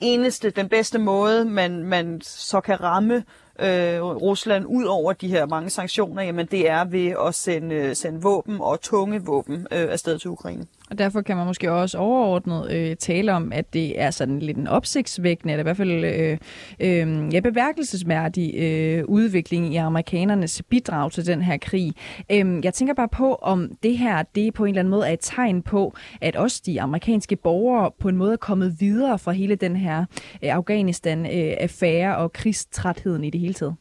eneste, 0.00 0.50
den 0.50 0.68
bedste 0.68 0.98
måde, 0.98 1.44
man, 1.44 1.84
man 1.84 2.20
så 2.20 2.60
kan 2.60 2.80
ramme 2.80 3.14
øh, 3.58 4.02
Rusland 4.02 4.64
ud 4.68 4.84
over 4.84 5.12
de 5.12 5.28
her 5.28 5.46
mange 5.46 5.70
sanktioner, 5.70 6.22
jamen 6.22 6.46
det 6.46 6.68
er 6.68 6.84
ved 6.84 7.14
at 7.26 7.34
sende, 7.34 7.74
øh, 7.74 7.96
sende 7.96 8.22
våben 8.22 8.60
og 8.60 8.80
tunge 8.80 9.24
våben 9.24 9.66
øh, 9.70 9.88
afsted 9.90 10.18
til 10.18 10.30
Ukraine. 10.30 10.66
Og 10.90 10.98
derfor 10.98 11.20
kan 11.20 11.36
man 11.36 11.46
måske 11.46 11.72
også 11.72 11.98
overordnet 11.98 12.72
øh, 12.72 12.96
tale 12.96 13.32
om, 13.32 13.52
at 13.52 13.72
det 13.72 14.00
er 14.00 14.10
sådan 14.10 14.38
lidt 14.38 14.56
en 14.56 14.66
opsigtsvækkende, 14.66 15.52
eller 15.52 15.62
i 15.62 15.62
hvert 15.62 15.76
fald 15.76 16.04
øh, 16.04 16.38
øh, 16.80 17.34
ja, 17.34 17.40
beværkelsesmærdig 17.40 18.54
øh, 18.54 19.04
udvikling 19.04 19.74
i 19.74 19.76
amerikanernes 19.76 20.62
bidrag 20.62 21.12
til 21.12 21.26
den 21.26 21.42
her 21.42 21.56
krig. 21.56 21.92
Øh, 22.30 22.64
jeg 22.64 22.74
tænker 22.74 22.94
bare 22.94 23.08
på, 23.08 23.34
om 23.34 23.70
det 23.82 23.98
her 23.98 24.22
det 24.22 24.54
på 24.54 24.64
en 24.64 24.68
eller 24.68 24.80
anden 24.80 24.90
måde 24.90 25.08
er 25.08 25.12
et 25.12 25.18
tegn 25.22 25.62
på, 25.62 25.94
at 26.20 26.36
også 26.36 26.62
de 26.66 26.80
amerikanske 26.80 27.36
borgere 27.36 27.90
på 28.00 28.08
en 28.08 28.16
måde 28.16 28.32
er 28.32 28.36
kommet 28.36 28.76
videre 28.80 29.18
fra 29.18 29.32
hele 29.32 29.54
den 29.54 29.76
her 29.76 30.04
øh, 30.42 30.54
Afghanistan-affære 30.54 32.14
øh, 32.14 32.22
og 32.22 32.32
krigstrætheden 32.32 33.24
i 33.24 33.30
det 33.30 33.40
hele 33.40 33.54
taget 33.54 33.76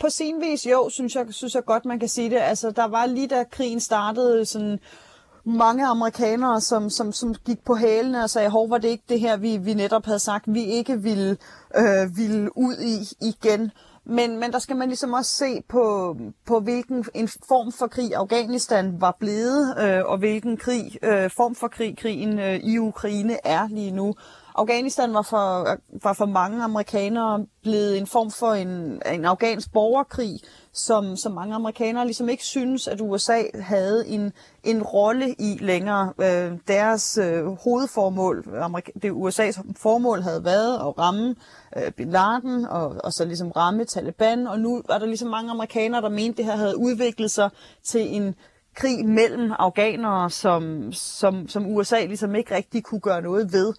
på 0.00 0.08
sin 0.08 0.40
vis, 0.40 0.66
jo, 0.66 0.88
synes 0.90 1.14
jeg, 1.14 1.26
synes 1.30 1.54
jeg 1.54 1.64
godt, 1.64 1.84
man 1.84 1.98
kan 1.98 2.08
sige 2.08 2.30
det. 2.30 2.36
Altså, 2.36 2.70
der 2.70 2.84
var 2.84 3.06
lige 3.06 3.28
da 3.28 3.44
krigen 3.50 3.80
startede, 3.80 4.44
sådan 4.44 4.78
mange 5.44 5.86
amerikanere, 5.86 6.60
som, 6.60 6.90
som, 6.90 7.12
som 7.12 7.34
gik 7.34 7.64
på 7.64 7.74
hælene 7.74 8.22
og 8.22 8.30
sagde, 8.30 8.50
hov, 8.50 8.70
var 8.70 8.78
det 8.78 8.88
ikke 8.88 9.04
det 9.08 9.20
her, 9.20 9.36
vi, 9.36 9.56
vi 9.56 9.74
netop 9.74 10.04
havde 10.06 10.18
sagt, 10.18 10.44
vi 10.46 10.64
ikke 10.64 11.02
ville, 11.02 11.36
øh, 11.76 12.16
ville 12.16 12.58
ud 12.58 12.74
i 12.74 13.26
igen. 13.26 13.70
Men, 14.10 14.40
men 14.40 14.52
der 14.52 14.58
skal 14.58 14.76
man 14.76 14.88
ligesom 14.88 15.12
også 15.12 15.30
se 15.30 15.62
på, 15.68 16.16
på 16.46 16.60
hvilken 16.60 17.04
en 17.14 17.28
form 17.28 17.72
for 17.72 17.86
krig 17.86 18.14
Afghanistan 18.14 19.00
var 19.00 19.16
blevet, 19.20 19.74
øh, 19.80 20.04
og 20.04 20.18
hvilken 20.18 20.56
krig, 20.56 20.96
øh, 21.02 21.30
form 21.30 21.54
for 21.54 21.68
krig 21.68 21.98
krigen 21.98 22.38
øh, 22.38 22.54
i 22.54 22.78
Ukraine 22.78 23.46
er 23.46 23.68
lige 23.68 23.90
nu. 23.90 24.14
Afghanistan 24.58 25.14
var 25.14 25.22
for, 25.22 25.78
var 26.02 26.12
for 26.12 26.26
mange 26.26 26.62
amerikanere 26.62 27.46
blevet 27.62 27.98
en 27.98 28.06
form 28.06 28.30
for 28.30 28.52
en, 28.52 29.02
en 29.12 29.24
afghansk 29.24 29.72
borgerkrig, 29.72 30.40
som, 30.72 31.16
som 31.16 31.32
mange 31.32 31.54
amerikanere 31.54 32.04
ligesom 32.04 32.28
ikke 32.28 32.44
synes, 32.44 32.88
at 32.88 33.00
USA 33.00 33.42
havde 33.54 34.08
en, 34.08 34.32
en 34.64 34.82
rolle 34.82 35.34
i 35.38 35.58
længere. 35.60 36.12
Øh, 36.20 36.52
deres 36.68 37.18
øh, 37.18 37.44
hovedformål, 37.44 38.44
det 39.02 39.10
USA's 39.10 39.62
formål 39.76 40.22
havde 40.22 40.44
været 40.44 40.74
at 40.74 40.98
ramme 40.98 41.34
øh, 41.76 41.92
Bin 41.92 42.10
Laden 42.10 42.66
og, 42.66 42.96
og 43.04 43.12
så 43.12 43.24
ligesom 43.24 43.50
ramme 43.50 43.84
Taliban, 43.84 44.46
og 44.46 44.60
nu 44.60 44.82
var 44.88 44.98
der 44.98 45.06
ligesom 45.06 45.28
mange 45.28 45.50
amerikanere, 45.50 46.02
der 46.02 46.08
mente, 46.08 46.30
at 46.30 46.36
det 46.36 46.44
her 46.44 46.56
havde 46.56 46.78
udviklet 46.78 47.30
sig 47.30 47.50
til 47.84 48.16
en 48.16 48.34
krig 48.74 49.06
mellem 49.06 49.52
afghanere, 49.58 50.30
som, 50.30 50.92
som, 50.92 51.48
som 51.48 51.66
USA 51.66 52.04
ligesom 52.04 52.34
ikke 52.34 52.54
rigtig 52.54 52.84
kunne 52.84 53.00
gøre 53.00 53.22
noget 53.22 53.52
ved. 53.52 53.74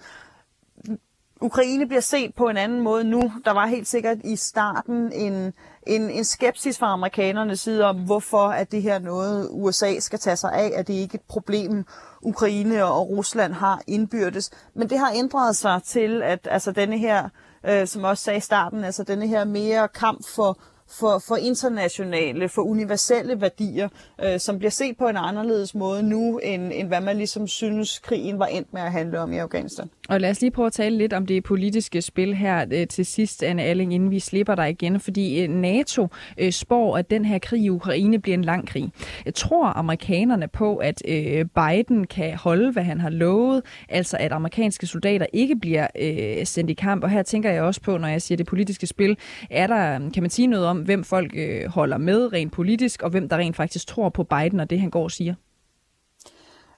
Ukraine 1.41 1.87
bliver 1.87 2.01
set 2.01 2.35
på 2.35 2.47
en 2.47 2.57
anden 2.57 2.81
måde 2.81 3.03
nu. 3.03 3.31
Der 3.45 3.51
var 3.51 3.65
helt 3.65 3.87
sikkert 3.87 4.17
i 4.23 4.35
starten 4.35 5.11
en, 5.13 5.53
en, 5.87 6.09
en 6.09 6.23
skepsis 6.23 6.77
fra 6.77 6.93
amerikanernes 6.93 7.59
side 7.59 7.85
om, 7.85 7.95
hvorfor 7.97 8.49
er 8.49 8.63
det 8.63 8.81
her 8.81 8.99
noget, 8.99 9.49
USA 9.51 9.99
skal 9.99 10.19
tage 10.19 10.35
sig 10.35 10.53
af, 10.53 10.71
at 10.75 10.87
det 10.87 10.93
ikke 10.93 11.15
er 11.15 11.19
et 11.19 11.27
problem, 11.27 11.85
Ukraine 12.21 12.85
og 12.85 13.09
Rusland 13.09 13.53
har 13.53 13.81
indbyrdes. 13.87 14.51
Men 14.73 14.89
det 14.89 14.99
har 14.99 15.11
ændret 15.15 15.55
sig 15.55 15.81
til, 15.85 16.21
at 16.23 16.47
altså 16.51 16.71
denne 16.71 16.97
her, 16.97 17.29
øh, 17.65 17.87
som 17.87 18.03
også 18.03 18.23
sagde 18.23 18.37
i 18.37 18.41
starten, 18.41 18.83
altså 18.83 19.03
denne 19.03 19.27
her 19.27 19.45
mere 19.45 19.87
kamp 19.87 20.27
for 20.35 20.59
for, 20.99 21.19
for 21.27 21.35
internationale, 21.35 22.49
for 22.49 22.61
universelle 22.61 23.41
værdier, 23.41 23.89
øh, 24.23 24.39
som 24.39 24.57
bliver 24.57 24.71
set 24.71 24.97
på 24.97 25.07
en 25.07 25.17
anderledes 25.17 25.75
måde 25.75 26.03
nu, 26.03 26.37
end, 26.37 26.71
end 26.73 26.87
hvad 26.87 27.01
man 27.01 27.17
ligesom 27.17 27.47
synes, 27.47 27.99
krigen 27.99 28.39
var 28.39 28.45
endt 28.45 28.73
med 28.73 28.81
at 28.81 28.91
handle 28.91 29.19
om 29.19 29.33
i 29.33 29.37
Afghanistan. 29.37 29.89
Og 30.09 30.21
lad 30.21 30.29
os 30.29 30.41
lige 30.41 30.51
prøve 30.51 30.65
at 30.65 30.73
tale 30.73 30.97
lidt 30.97 31.13
om 31.13 31.25
det 31.25 31.43
politiske 31.43 32.01
spil 32.01 32.35
her 32.35 32.65
øh, 32.71 32.87
til 32.87 33.05
sidst, 33.05 33.43
Anne 33.43 33.63
Alling, 33.63 33.93
inden 33.93 34.11
vi 34.11 34.19
slipper 34.19 34.55
dig 34.55 34.69
igen, 34.69 34.99
fordi 34.99 35.43
øh, 35.43 35.49
NATO 35.49 36.07
øh, 36.37 36.51
spår, 36.51 36.97
at 36.97 37.09
den 37.09 37.25
her 37.25 37.39
krig 37.39 37.61
i 37.61 37.69
Ukraine 37.69 38.19
bliver 38.19 38.37
en 38.37 38.45
lang 38.45 38.67
krig. 38.67 38.91
Jeg 39.25 39.33
tror 39.33 39.65
amerikanerne 39.65 40.47
på, 40.47 40.75
at 40.75 41.01
øh, 41.07 41.45
Biden 41.45 42.07
kan 42.07 42.35
holde, 42.35 42.71
hvad 42.71 42.83
han 42.83 42.99
har 42.99 43.09
lovet, 43.09 43.61
altså 43.89 44.17
at 44.19 44.31
amerikanske 44.31 44.87
soldater 44.87 45.25
ikke 45.33 45.55
bliver 45.55 45.87
øh, 46.01 46.45
sendt 46.45 46.69
i 46.69 46.73
kamp, 46.73 47.03
og 47.03 47.09
her 47.09 47.23
tænker 47.23 47.51
jeg 47.51 47.63
også 47.63 47.81
på, 47.81 47.97
når 47.97 48.07
jeg 48.07 48.21
siger 48.21 48.37
det 48.37 48.45
politiske 48.45 48.87
spil, 48.87 49.17
er 49.49 49.67
der, 49.67 50.09
kan 50.13 50.23
man 50.23 50.29
sige 50.29 50.47
noget 50.47 50.65
om, 50.65 50.77
hvem 50.77 51.03
folk 51.03 51.31
øh, 51.35 51.65
holder 51.65 51.97
med 51.97 52.33
rent 52.33 52.53
politisk, 52.53 53.01
og 53.01 53.09
hvem 53.09 53.29
der 53.29 53.37
rent 53.37 53.55
faktisk 53.55 53.87
tror 53.87 54.09
på 54.09 54.23
Biden 54.23 54.59
og 54.59 54.69
det, 54.69 54.79
han 54.79 54.89
går 54.89 55.03
og 55.03 55.11
siger? 55.11 55.33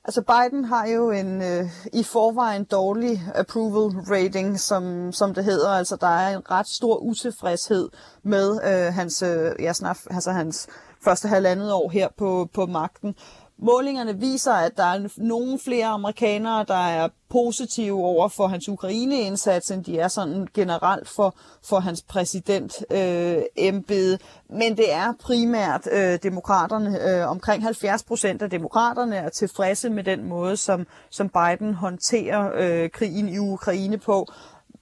Altså 0.05 0.21
Biden 0.21 0.65
har 0.65 0.87
jo 0.87 1.11
en 1.11 1.41
øh, 1.41 1.69
i 1.93 2.03
forvejen 2.03 2.63
dårlig 2.63 3.21
approval 3.35 3.97
rating, 3.97 4.59
som, 4.59 5.11
som 5.11 5.33
det 5.33 5.43
hedder. 5.43 5.69
Altså 5.69 5.95
der 5.95 6.07
er 6.07 6.37
en 6.37 6.51
ret 6.51 6.67
stor 6.67 6.97
utilfredshed 6.97 7.89
med 8.23 8.59
øh, 8.63 8.93
hans, 8.93 9.21
øh, 9.21 9.51
ja, 9.59 9.73
snart, 9.73 9.97
altså 10.09 10.31
hans 10.31 10.67
første 11.03 11.27
halvandet 11.27 11.73
år 11.73 11.89
her 11.89 12.07
på, 12.17 12.49
på 12.53 12.65
magten. 12.65 13.15
Målingerne 13.61 14.19
viser, 14.19 14.53
at 14.53 14.77
der 14.77 14.83
er 14.83 15.07
nogle 15.17 15.59
flere 15.59 15.85
amerikanere, 15.85 16.65
der 16.67 16.87
er 16.87 17.09
positive 17.29 18.05
over 18.05 18.27
for 18.27 18.47
hans 18.47 18.69
Ukraine-indsats, 18.69 19.71
end 19.71 19.83
de 19.83 19.99
er 19.99 20.07
sådan 20.07 20.47
generelt 20.53 21.09
for, 21.09 21.35
for 21.63 21.79
hans 21.79 22.01
præsident-embede. 22.01 24.13
Øh, 24.13 24.19
Men 24.49 24.77
det 24.77 24.93
er 24.93 25.13
primært 25.19 25.87
øh, 25.91 26.19
demokraterne. 26.23 27.09
Øh, 27.09 27.29
omkring 27.29 27.63
70 27.63 28.03
procent 28.03 28.41
af 28.41 28.49
demokraterne 28.49 29.15
er 29.15 29.29
tilfredse 29.29 29.89
med 29.89 30.03
den 30.03 30.29
måde, 30.29 30.57
som, 30.57 30.87
som 31.09 31.29
Biden 31.29 31.73
håndterer 31.73 32.51
øh, 32.55 32.89
krigen 32.89 33.29
i 33.29 33.37
Ukraine 33.37 33.97
på 33.97 34.27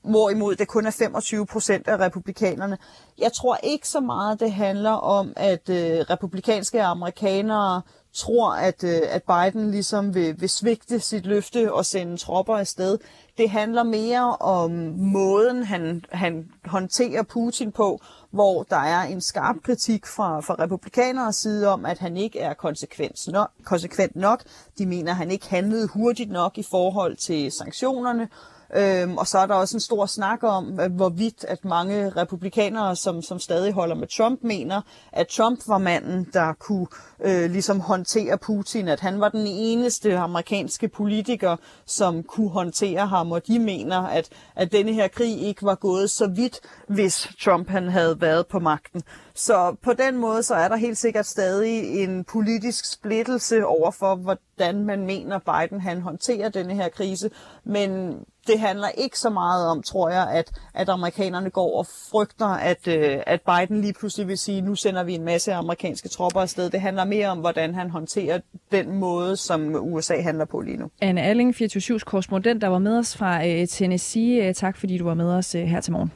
hvorimod 0.04 0.56
det 0.56 0.68
kun 0.68 0.86
er 0.86 0.92
25 0.92 1.46
procent 1.46 1.88
af 1.88 2.00
republikanerne. 2.00 2.78
Jeg 3.18 3.34
tror 3.34 3.58
ikke 3.64 3.88
så 3.88 4.00
meget, 4.00 4.40
det 4.40 4.52
handler 4.52 4.92
om, 4.92 5.34
at 5.36 5.70
øh, 5.70 6.00
republikanske 6.10 6.84
amerikanere 6.84 7.82
tror, 8.14 8.52
at, 8.52 8.84
øh, 8.84 9.02
at 9.10 9.24
Biden 9.24 9.72
ligesom 9.72 10.16
vil, 10.16 10.42
vil 10.42 10.50
svigte 10.50 11.00
sit 11.00 11.26
løfte 11.26 11.74
og 11.74 11.86
sende 11.86 12.18
tropper 12.18 12.58
afsted. 12.58 12.98
Det 13.38 13.50
handler 13.50 13.84
mere 13.84 14.36
om 14.36 14.72
måden, 14.98 15.64
han, 15.64 16.04
han 16.12 16.50
håndterer 16.66 17.24
Putin 17.24 17.72
på, 17.72 18.00
hvor 18.32 18.64
der 18.64 18.76
er 18.78 19.04
en 19.04 19.22
skarp 19.22 19.56
kritik 19.64 20.06
fra, 20.06 20.40
fra 20.40 20.56
republikaneres 20.60 21.36
side 21.36 21.68
om, 21.68 21.86
at 21.86 22.00
han 22.00 22.18
ikke 22.18 22.40
er 22.40 22.54
konsekvent 22.54 23.28
nok, 23.28 23.52
konsekvent 23.64 24.16
nok. 24.16 24.44
De 24.78 24.86
mener, 24.86 25.12
at 25.12 25.18
han 25.18 25.32
ikke 25.32 25.50
handlede 25.50 25.88
hurtigt 25.88 26.32
nok 26.32 26.58
i 26.58 26.64
forhold 26.64 27.16
til 27.16 27.52
sanktionerne, 27.52 28.30
Øhm, 28.76 29.18
og 29.18 29.28
så 29.28 29.38
er 29.38 29.46
der 29.46 29.54
også 29.54 29.78
en 29.78 29.82
stor 29.82 30.06
snak 30.06 30.44
om, 30.44 30.66
hvorvidt 30.90 31.44
at 31.44 31.66
mange 31.66 32.10
republikanere, 32.10 32.96
som, 32.96 33.22
som 33.22 33.40
stadig 33.40 33.74
holder 33.74 33.96
med 33.96 34.08
Trump, 34.08 34.40
mener, 34.44 34.82
at 35.12 35.28
Trump 35.28 35.60
var 35.68 35.78
manden, 35.78 36.28
der 36.34 36.54
kunne 36.54 36.88
øh, 37.26 37.52
ligesom 37.52 37.80
håndtere 37.80 38.38
Putin, 38.38 38.88
at 38.88 39.00
han 39.00 39.20
var 39.20 39.30
den 39.30 39.48
eneste 39.48 40.18
amerikanske 40.18 40.88
politiker, 40.88 41.56
som 41.86 42.24
kunne 42.24 42.50
håndtere 42.50 43.08
ham, 43.08 43.32
og 43.32 43.48
de 43.48 43.60
mener, 43.60 43.98
at, 43.98 44.30
at 44.56 44.72
denne 44.72 44.94
her 44.94 45.08
krig 45.08 45.42
ikke 45.42 45.64
var 45.64 45.76
gået 45.76 46.10
så 46.10 46.28
vidt, 46.28 46.60
hvis 46.88 47.28
Trump 47.44 47.70
han 47.70 47.88
havde 47.88 48.22
været 48.22 48.48
på 48.48 48.60
magten. 48.60 49.04
Så 49.36 49.76
på 49.84 49.94
den 49.94 50.18
måde, 50.18 50.44
så 50.44 50.56
er 50.56 50.68
der 50.68 50.76
helt 50.76 50.98
sikkert 50.98 51.26
stadig 51.26 52.04
en 52.04 52.24
politisk 52.24 52.92
splittelse 52.92 53.66
over 53.66 53.92
for, 53.92 54.16
hvordan 54.16 54.86
man 54.86 55.06
mener, 55.06 55.40
Biden 55.40 55.82
han 55.82 56.02
håndterer 56.02 56.50
denne 56.50 56.76
her 56.76 56.90
krise. 56.90 57.30
Men 57.64 58.20
det 58.48 58.60
handler 58.60 58.90
ikke 58.90 59.20
så 59.20 59.30
meget 59.30 59.68
om, 59.68 59.84
tror 59.84 60.10
jeg, 60.10 60.30
at, 60.32 60.52
at 60.74 60.90
amerikanerne 60.90 61.50
går 61.50 61.78
og 61.80 61.86
frygter, 62.12 62.46
at, 62.46 62.88
øh, 62.88 63.20
at 63.26 63.42
Biden 63.42 63.82
lige 63.82 63.94
pludselig 63.94 64.28
vil 64.28 64.38
sige, 64.38 64.62
nu 64.62 64.76
sender 64.76 65.04
vi 65.04 65.14
en 65.14 65.24
masse 65.24 65.54
amerikanske 65.54 66.10
tropper 66.10 66.42
afsted. 66.42 66.70
Det 66.70 66.82
handler 66.82 67.06
mere 67.06 67.28
om, 67.28 67.40
hvordan 67.40 67.76
han 67.76 67.90
håndterer 67.90 68.40
den 68.72 68.96
måde, 68.96 69.38
som 69.38 69.76
USA 69.94 70.22
handler 70.22 70.46
på 70.46 70.62
lige 70.62 70.78
nu. 70.78 70.90
Anne 71.02 71.22
Alling, 71.22 71.56
24 71.56 72.00
korrespondent, 72.00 72.62
der 72.62 72.68
var 72.68 72.80
med 72.80 72.98
os 72.98 73.18
fra 73.18 73.48
øh, 73.48 73.68
Tennessee. 73.68 74.48
Øh, 74.48 74.56
tak 74.56 74.78
fordi 74.78 74.98
du 74.98 75.04
var 75.04 75.14
med 75.14 75.34
os 75.34 75.56
øh, 75.56 75.62
her 75.62 75.82
til 75.82 75.94
morgen. 75.94 76.12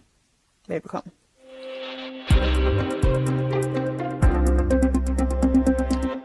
Velbekomme. 0.68 1.12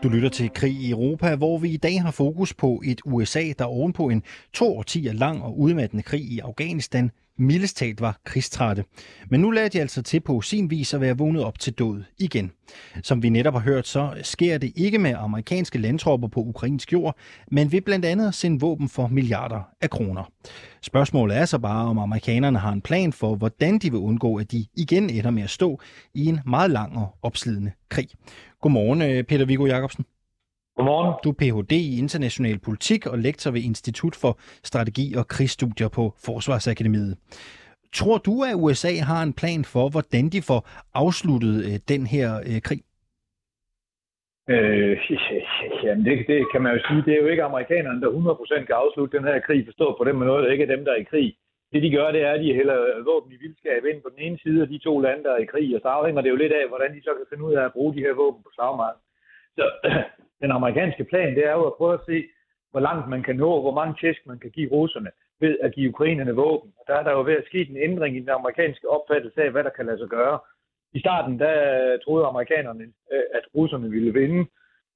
Du 0.03 0.09
lytter 0.09 0.29
til 0.29 0.51
Krig 0.51 0.73
i 0.73 0.91
Europa, 0.91 1.37
hvor 1.37 1.59
vi 1.59 1.71
i 1.71 1.77
dag 1.77 2.03
har 2.03 2.11
fokus 2.11 2.55
på 2.55 2.83
et 2.85 3.01
USA, 3.05 3.53
der 3.59 3.65
ovenpå 3.65 4.09
en 4.09 4.23
to 4.53 4.77
årtier 4.79 5.13
lang 5.13 5.43
og 5.43 5.59
udmattende 5.59 6.03
krig 6.03 6.21
i 6.21 6.39
Afghanistan 6.39 7.11
mildest 7.39 7.83
var 7.99 8.21
krigstrætte. 8.25 8.85
Men 9.31 9.41
nu 9.41 9.51
lader 9.51 9.69
de 9.69 9.81
altså 9.81 10.03
til 10.03 10.21
på 10.21 10.41
sin 10.41 10.71
vis 10.71 10.95
at 10.95 11.01
være 11.01 11.19
vågnet 11.19 11.45
op 11.45 11.59
til 11.59 11.73
død 11.73 12.03
igen. 12.19 12.53
Som 13.03 13.23
vi 13.23 13.29
netop 13.29 13.55
har 13.55 13.61
hørt, 13.61 13.87
så 13.87 14.15
sker 14.23 14.59
det 14.59 14.73
ikke 14.77 14.99
med 14.99 15.15
amerikanske 15.19 15.79
landtropper 15.79 16.29
på 16.29 16.41
ukrainsk 16.41 16.93
jord, 16.93 17.17
men 17.51 17.73
ved 17.73 17.81
blandt 17.81 18.05
andet 18.05 18.29
at 18.29 18.35
sende 18.35 18.61
våben 18.61 18.89
for 18.89 19.07
milliarder 19.07 19.69
af 19.81 19.91
kroner. 19.91 20.33
Spørgsmålet 20.83 21.37
er 21.37 21.45
så 21.45 21.59
bare, 21.59 21.87
om 21.87 21.99
amerikanerne 21.99 22.59
har 22.59 22.73
en 22.73 22.81
plan 22.81 23.13
for, 23.13 23.35
hvordan 23.35 23.79
de 23.79 23.91
vil 23.91 24.01
undgå, 24.01 24.37
at 24.37 24.53
de 24.53 24.67
igen 24.77 25.11
ender 25.11 25.31
med 25.31 25.43
at 25.43 25.51
stå 25.51 25.81
i 26.15 26.27
en 26.27 26.41
meget 26.47 26.71
lang 26.71 26.97
og 26.97 27.15
opslidende 27.23 27.73
krig. 27.89 28.09
Godmorgen, 28.61 29.03
øh, 29.03 29.25
Peter 29.25 29.45
Viggo 29.45 29.67
Jacobsen. 29.67 30.05
Godmorgen. 30.79 31.11
Du 31.25 31.29
er 31.35 31.39
Ph.D. 31.41 31.73
i 31.93 31.99
international 32.05 32.59
politik 32.67 33.01
og 33.13 33.17
lektor 33.27 33.51
ved 33.57 33.63
Institut 33.71 34.15
for 34.23 34.33
Strategi 34.71 35.07
og 35.21 35.25
Krigsstudier 35.35 35.91
på 35.99 36.05
Forsvarsakademiet. 36.27 37.13
Tror 37.99 38.19
du, 38.29 38.35
at 38.49 38.55
USA 38.65 38.93
har 39.11 39.21
en 39.29 39.35
plan 39.41 39.63
for, 39.75 39.85
hvordan 39.95 40.25
de 40.35 40.41
får 40.51 40.61
afsluttet 41.03 41.55
øh, 41.69 41.75
den 41.93 42.03
her 42.15 42.29
øh, 42.49 42.59
krig? 42.67 42.81
Øh, 44.55 44.95
jamen 45.85 46.05
det, 46.09 46.15
det 46.33 46.41
kan 46.53 46.61
man 46.65 46.73
jo 46.75 46.81
sige, 46.87 47.03
det 47.07 47.13
er 47.15 47.23
jo 47.25 47.29
ikke 47.33 47.49
amerikanerne, 47.51 48.01
der 48.03 48.11
100% 48.61 48.65
kan 48.69 48.77
afslutte 48.83 49.17
den 49.17 49.25
her 49.29 49.39
krig, 49.47 49.61
forstå 49.71 49.87
på 49.99 50.05
den 50.09 50.17
måde, 50.21 50.43
det 50.43 50.49
er 50.49 50.57
ikke 50.59 50.73
dem, 50.75 50.85
der 50.85 50.93
er 50.93 51.01
i 51.05 51.11
krig. 51.13 51.29
Det 51.73 51.83
de 51.83 51.91
gør, 51.97 52.09
det 52.17 52.23
er, 52.29 52.33
at 52.33 52.41
de 52.45 52.59
hælder 52.59 52.79
våben 53.09 53.33
i 53.33 53.41
vildskab 53.43 53.83
ind 53.85 54.01
på 54.03 54.11
den 54.15 54.21
ene 54.27 54.39
side 54.45 54.63
af 54.63 54.69
de 54.69 54.79
to 54.79 54.93
lande, 55.07 55.25
der 55.25 55.33
er 55.35 55.43
i 55.43 55.53
krig, 55.53 55.69
og 55.77 55.81
så 55.83 55.89
afhænger 55.89 56.23
det 56.23 56.31
jo 56.31 56.43
lidt 56.43 56.55
af, 56.61 56.65
hvordan 56.69 56.91
de 56.97 57.03
så 57.03 57.13
kan 57.19 57.27
finde 57.31 57.45
ud 57.49 57.55
af 57.61 57.65
at 57.65 57.75
bruge 57.77 57.95
de 57.95 58.05
her 58.07 58.15
våben 58.23 58.43
på 58.43 58.51
slagmarken. 58.55 59.03
Så 59.59 59.65
den 60.43 60.51
amerikanske 60.51 61.05
plan, 61.05 61.35
det 61.35 61.47
er 61.47 61.53
jo 61.53 61.65
at 61.67 61.75
prøve 61.79 61.95
at 61.95 62.07
se, 62.07 62.25
hvor 62.71 62.81
langt 62.81 63.09
man 63.09 63.23
kan 63.23 63.37
nå, 63.37 63.61
hvor 63.61 63.75
mange 63.75 63.95
tæsk 64.01 64.27
man 64.27 64.39
kan 64.39 64.51
give 64.51 64.71
russerne 64.71 65.11
ved 65.41 65.59
at 65.63 65.75
give 65.75 65.89
ukrainerne 65.89 66.35
våben. 66.35 66.73
Og 66.79 66.85
der 66.87 66.95
er 66.95 67.03
der 67.03 67.13
jo 67.13 67.23
ved 67.23 67.37
at 67.37 67.47
ske 67.47 67.71
en 67.71 67.77
ændring 67.77 68.17
i 68.17 68.21
den 68.21 68.29
amerikanske 68.29 68.89
opfattelse 68.89 69.43
af, 69.43 69.51
hvad 69.51 69.65
der 69.65 69.71
kan 69.71 69.87
lade 69.87 69.99
sig 69.99 70.09
gøre. 70.09 70.39
I 70.93 71.01
starten, 71.01 71.39
der 71.39 71.99
troede 72.05 72.27
amerikanerne, 72.27 72.85
øh, 73.13 73.23
at 73.35 73.45
russerne 73.55 73.91
ville 73.91 74.13
vinde. 74.13 74.47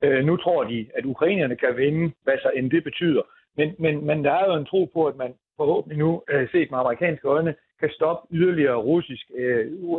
Øh, 0.04 0.24
nu 0.24 0.36
tror 0.36 0.64
de, 0.64 0.86
at 0.94 1.04
ukrainerne 1.04 1.56
kan 1.56 1.76
vinde, 1.76 2.12
hvad 2.22 2.38
så 2.42 2.50
end 2.56 2.70
det 2.70 2.84
betyder. 2.84 3.22
Men, 3.56 3.74
men, 3.78 4.06
men 4.06 4.24
der 4.24 4.32
er 4.32 4.44
jo 4.46 4.54
en 4.54 4.66
tro 4.66 4.84
på, 4.84 5.06
at 5.06 5.16
man 5.16 5.34
forhåbentlig 5.56 5.98
nu, 5.98 6.22
øh, 6.28 6.50
set 6.50 6.70
med 6.70 6.78
amerikanske 6.78 7.28
øjne, 7.28 7.54
kan 7.80 7.90
stoppe 7.90 8.34
yderligere 8.36 8.76
russisk 8.76 9.30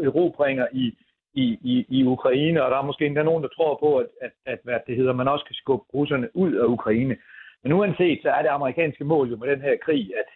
erobringer 0.10 0.68
i 0.72 0.98
i, 1.34 1.46
i, 1.74 1.86
i 1.90 2.04
Ukraine, 2.04 2.64
og 2.64 2.72
der 2.72 2.78
er 2.78 2.90
måske 2.90 3.06
endda 3.06 3.24
nogen, 3.24 3.44
der 3.44 3.50
tror 3.50 3.78
på, 3.84 3.98
at, 3.98 4.08
at, 4.22 4.32
at 4.46 4.60
hvad 4.64 4.80
det 4.88 4.96
hedder, 4.96 5.14
man 5.14 5.28
også 5.28 5.46
kan 5.46 5.56
skubbe 5.56 5.86
russerne 5.94 6.28
ud 6.34 6.54
af 6.54 6.66
Ukraine. 6.66 7.16
Men 7.64 7.72
uanset, 7.72 8.20
så 8.22 8.30
er 8.30 8.42
det 8.42 8.50
amerikanske 8.50 9.04
mål 9.04 9.30
jo 9.30 9.38
med 9.38 9.48
den 9.48 9.62
her 9.62 9.76
krig, 9.86 10.12
at 10.22 10.30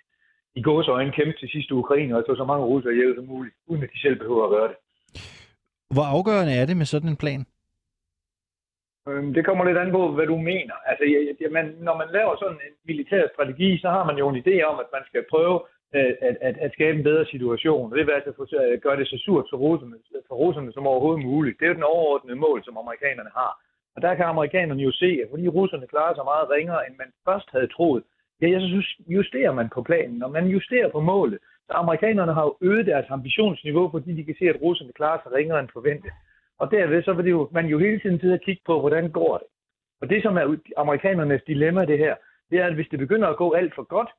i 0.55 0.61
gåsøjne 0.61 1.11
kæmpe 1.11 1.37
til 1.39 1.49
sidste 1.49 1.73
Ukraine 1.75 2.17
og 2.17 2.23
så 2.27 2.35
så 2.35 2.45
mange 2.45 2.65
russere 2.65 2.93
ihjel 2.93 3.15
som 3.15 3.25
muligt, 3.25 3.55
uden 3.67 3.83
at 3.83 3.89
de 3.93 4.01
selv 4.01 4.17
behøver 4.19 4.43
at 4.43 4.49
gøre 4.49 4.67
det. 4.67 4.77
Hvor 5.95 6.05
afgørende 6.15 6.53
er 6.61 6.65
det 6.65 6.77
med 6.77 6.85
sådan 6.85 7.09
en 7.09 7.21
plan? 7.23 7.45
Øhm, 9.07 9.33
Det 9.33 9.45
kommer 9.45 9.63
lidt 9.65 9.77
an 9.77 9.91
på, 9.91 10.01
hvad 10.11 10.27
du 10.27 10.37
mener. 10.37 10.75
Altså, 10.89 11.03
man, 11.51 11.65
når 11.87 11.95
man 11.97 12.09
laver 12.17 12.35
sådan 12.35 12.59
en 12.67 12.73
militær 12.89 13.23
strategi, 13.33 13.69
så 13.83 13.89
har 13.89 14.03
man 14.09 14.17
jo 14.17 14.25
en 14.29 14.41
idé 14.43 14.55
om, 14.69 14.79
at 14.83 14.89
man 14.95 15.03
skal 15.09 15.23
prøve 15.33 15.57
Øh, 15.95 16.13
at, 16.21 16.37
at, 16.41 16.55
at 16.57 16.71
skabe 16.73 16.97
en 16.97 17.03
bedre 17.03 17.25
situation. 17.25 17.91
Det 17.91 18.05
vil 18.05 18.13
altså 18.13 18.57
at 18.73 18.81
gøre 18.81 18.97
det 18.97 19.07
så 19.07 19.17
surt 19.25 19.45
for 19.49 19.57
russerne, 19.57 19.95
for 20.27 20.35
russerne 20.35 20.73
som 20.73 20.87
overhovedet 20.87 21.25
muligt. 21.25 21.59
Det 21.59 21.65
er 21.65 21.69
jo 21.69 21.79
den 21.79 21.91
overordnede 21.93 22.39
mål, 22.45 22.63
som 22.63 22.77
amerikanerne 22.77 23.29
har. 23.39 23.51
Og 23.95 24.01
der 24.01 24.15
kan 24.15 24.25
amerikanerne 24.25 24.83
jo 24.83 24.91
se, 24.91 25.19
at 25.23 25.27
fordi 25.29 25.47
russerne 25.47 25.87
klarer 25.87 26.15
sig 26.15 26.23
meget 26.23 26.49
ringere, 26.49 26.87
end 26.87 26.95
man 26.97 27.11
først 27.27 27.47
havde 27.51 27.67
troet, 27.67 28.03
ja, 28.41 28.47
jeg 28.49 28.61
synes, 28.61 28.87
justerer 29.07 29.51
man 29.51 29.69
på 29.69 29.81
planen, 29.81 30.23
og 30.23 30.31
man 30.31 30.45
justerer 30.47 30.89
på 30.89 30.99
målet. 30.99 31.39
Så 31.67 31.73
amerikanerne 31.73 32.33
har 32.33 32.43
jo 32.43 32.57
øget 32.61 32.85
deres 32.85 33.05
ambitionsniveau, 33.09 33.89
fordi 33.91 34.11
de 34.13 34.23
kan 34.23 34.35
se, 34.39 34.45
at 34.49 34.61
russerne 34.61 34.93
klarer 34.93 35.19
sig 35.23 35.33
ringere 35.33 35.59
end 35.59 35.69
forventet. 35.73 36.11
Og 36.59 36.71
derved 36.71 37.03
så 37.03 37.13
vil 37.13 37.25
det 37.25 37.31
jo, 37.31 37.49
man 37.51 37.65
jo 37.65 37.79
hele 37.79 37.99
tiden 37.99 38.19
sidde 38.19 38.33
og 38.33 38.45
kigge 38.45 38.61
på, 38.65 38.79
hvordan 38.79 39.11
går 39.11 39.37
det. 39.37 39.47
Og 40.01 40.09
det, 40.09 40.23
som 40.23 40.37
er 40.37 40.57
amerikanernes 40.77 41.43
dilemma 41.47 41.85
det 41.85 41.97
her, 41.97 42.15
det 42.49 42.59
er, 42.59 42.65
at 42.65 42.75
hvis 42.75 42.87
det 42.91 42.99
begynder 42.99 43.27
at 43.27 43.37
gå 43.37 43.53
alt 43.53 43.75
for 43.75 43.83
godt, 43.83 44.09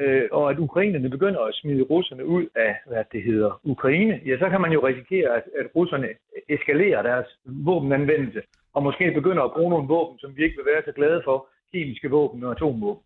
øh, 0.00 0.22
og 0.32 0.50
at 0.50 0.58
ukrainerne 0.58 1.08
begynder 1.10 1.40
at 1.40 1.54
smide 1.54 1.82
russerne 1.82 2.26
ud 2.26 2.46
af, 2.56 2.72
hvad 2.86 3.04
det 3.12 3.22
hedder, 3.22 3.60
Ukraine, 3.64 4.20
ja, 4.26 4.38
så 4.38 4.48
kan 4.50 4.60
man 4.60 4.72
jo 4.72 4.86
risikere, 4.86 5.36
at, 5.36 5.44
at 5.60 5.66
russerne 5.76 6.08
eskalerer 6.48 7.02
deres 7.02 7.26
våbenanvendelse, 7.44 8.40
og 8.74 8.82
måske 8.82 9.12
begynder 9.14 9.42
at 9.42 9.52
bruge 9.56 9.70
nogle 9.70 9.88
våben, 9.88 10.18
som 10.18 10.36
vi 10.36 10.44
ikke 10.44 10.56
vil 10.56 10.72
være 10.72 10.82
så 10.84 10.92
glade 10.92 11.22
for, 11.24 11.48
kemiske 11.72 12.10
våben 12.10 12.44
og 12.44 12.50
atomvåben. 12.50 13.02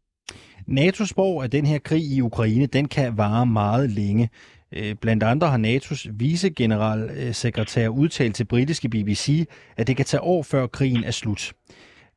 NATO 0.66 1.07
spår, 1.07 1.42
at 1.42 1.53
den 1.53 1.66
her 1.66 1.79
krig 1.79 2.03
i 2.16 2.20
Ukraine, 2.20 2.66
den 2.66 2.88
kan 2.88 3.18
vare 3.18 3.46
meget 3.46 3.90
længe. 3.90 4.31
Øh, 4.72 4.94
blandt 4.94 5.22
andre 5.22 5.48
har 5.48 5.59
NATO's 5.59 6.11
vicegeneralsekretær 6.12 7.90
øh, 7.90 7.98
udtalt 7.98 8.35
til 8.35 8.44
britiske 8.44 8.88
BBC, 8.88 9.48
at 9.76 9.87
det 9.87 9.96
kan 9.96 10.05
tage 10.05 10.20
år 10.22 10.42
før 10.42 10.66
krigen 10.66 11.05
er 11.05 11.11
slut. 11.11 11.53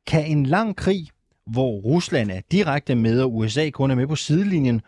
Kan 0.06 0.26
en 0.26 0.46
lang 0.46 0.76
krig, 0.76 1.00
hvor 1.54 1.72
Rusland 1.90 2.30
er 2.30 2.42
direkte 2.52 2.94
med 2.94 3.22
og 3.22 3.34
USA 3.36 3.70
kun 3.70 3.90
er 3.90 3.94
med 3.94 4.06
på 4.06 4.16
sidelinjen, 4.16 4.80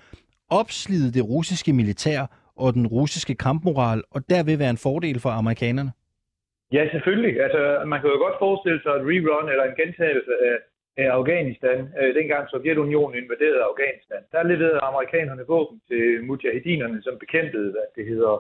opslide 0.51 1.13
det 1.13 1.29
russiske 1.29 1.73
militær 1.73 2.21
og 2.57 2.75
den 2.75 2.87
russiske 2.87 3.35
kampmoral, 3.35 4.03
og 4.11 4.21
der 4.31 4.45
vil 4.45 4.59
være 4.59 4.71
en 4.71 4.85
fordel 4.87 5.21
for 5.21 5.31
amerikanerne? 5.31 5.93
Ja, 6.73 6.83
selvfølgelig. 6.95 7.35
Altså, 7.47 7.63
man 7.93 8.01
kan 8.01 8.11
jo 8.11 8.19
godt 8.27 8.39
forestille 8.39 8.81
sig 8.83 8.93
et 8.95 9.07
rerun 9.11 9.49
eller 9.53 9.65
en 9.67 9.81
gentagelse 9.83 10.33
af, 10.51 10.57
af 11.03 11.09
Afghanistan, 11.19 11.79
øh, 12.01 12.15
dengang 12.19 12.43
Sovjetunionen 12.49 13.23
invaderede 13.23 13.69
Afghanistan. 13.71 14.23
Der 14.33 14.49
leverede 14.51 14.87
amerikanerne 14.91 15.45
våben 15.53 15.81
til 15.89 16.25
mujahedinerne, 16.29 16.99
som 17.03 17.15
bekæmpede, 17.19 17.71
hvad 17.75 17.87
det 17.97 18.05
hedder, 18.13 18.35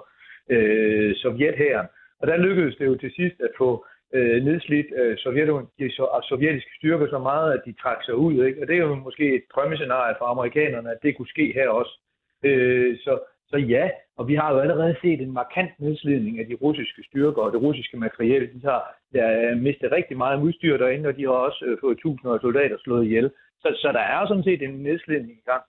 øh, 0.55 1.11
Sovjethæren. 1.21 1.89
Og 2.21 2.27
der 2.27 2.37
lykkedes 2.37 2.77
det 2.77 2.87
jo 2.87 2.97
til 2.97 3.13
sidst 3.19 3.39
at 3.41 3.53
få 3.59 3.87
øh, 4.15 4.45
nedslidt 4.45 4.87
øh, 5.01 5.19
Sovjetunionen, 5.19 5.69
de 5.79 5.87
so- 5.87 6.29
sovjetiske 6.29 6.71
styrker 6.79 7.09
så 7.09 7.19
meget, 7.19 7.53
at 7.53 7.63
de 7.67 7.73
trak 7.83 8.05
sig 8.05 8.15
ud. 8.15 8.45
Ikke? 8.45 8.63
Og 8.63 8.69
det 8.69 8.75
er 8.75 8.81
jo 8.81 8.95
måske 8.95 9.35
et 9.35 9.45
drømmescenarie 9.55 10.15
for 10.19 10.25
amerikanerne, 10.25 10.91
at 10.91 10.99
det 11.03 11.17
kunne 11.17 11.29
ske 11.29 11.53
her 11.53 11.69
også. 11.69 12.01
Øh, 12.45 12.99
så, 12.99 13.19
så 13.51 13.57
ja, 13.57 13.91
og 14.17 14.29
vi 14.29 14.35
har 14.35 14.53
jo 14.53 14.59
allerede 14.59 14.97
set 15.03 15.21
en 15.21 15.33
markant 15.33 15.71
nedslidning 15.79 16.41
af 16.41 16.47
de 16.47 16.55
russiske 16.55 17.03
styrker 17.09 17.43
og 17.43 17.53
det 17.53 17.63
russiske 17.63 17.97
materiel. 17.97 18.55
De 18.55 18.61
har 18.65 18.97
der, 19.13 19.55
mistet 19.55 19.93
rigtig 19.93 20.17
meget 20.17 20.43
udstyr 20.43 20.77
derinde, 20.77 21.09
og 21.09 21.17
de 21.17 21.23
har 21.23 21.31
også 21.31 21.65
øh, 21.65 21.79
fået 21.81 21.99
tusinder 21.99 22.35
af 22.35 22.41
soldater 22.41 22.77
slået 22.79 23.05
ihjel. 23.05 23.31
Så, 23.61 23.69
så 23.83 23.93
der 23.93 24.01
er 24.01 24.21
jo 24.21 24.27
sådan 24.27 24.45
set 24.45 24.63
en 24.63 24.83
nedslidning 24.83 25.39
i 25.39 25.45
gang. 25.51 25.63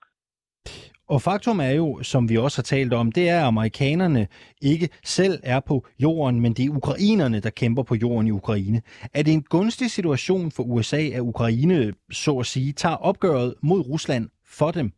Og 1.13 1.21
faktum 1.21 1.59
er 1.59 1.73
jo, 1.81 2.03
som 2.03 2.29
vi 2.29 2.37
også 2.37 2.57
har 2.57 2.69
talt 2.75 2.93
om, 2.93 3.11
det 3.11 3.29
er, 3.29 3.39
at 3.39 3.47
amerikanerne 3.47 4.27
ikke 4.61 4.89
selv 5.03 5.39
er 5.43 5.59
på 5.59 5.85
jorden, 5.99 6.41
men 6.41 6.53
det 6.53 6.65
er 6.65 6.69
ukrainerne, 6.69 7.39
der 7.39 7.49
kæmper 7.49 7.83
på 7.83 7.95
jorden 7.95 8.27
i 8.27 8.31
Ukraine. 8.31 8.81
Er 9.13 9.23
det 9.23 9.33
en 9.33 9.43
gunstig 9.43 9.89
situation 9.91 10.51
for 10.55 10.63
USA, 10.63 11.01
at 11.17 11.19
Ukraine, 11.21 11.93
så 12.11 12.39
at 12.39 12.45
sige, 12.45 12.73
tager 12.73 12.95
opgøret 12.95 13.53
mod 13.63 13.81
Rusland 13.91 14.29
for 14.57 14.71
dem? 14.71 14.91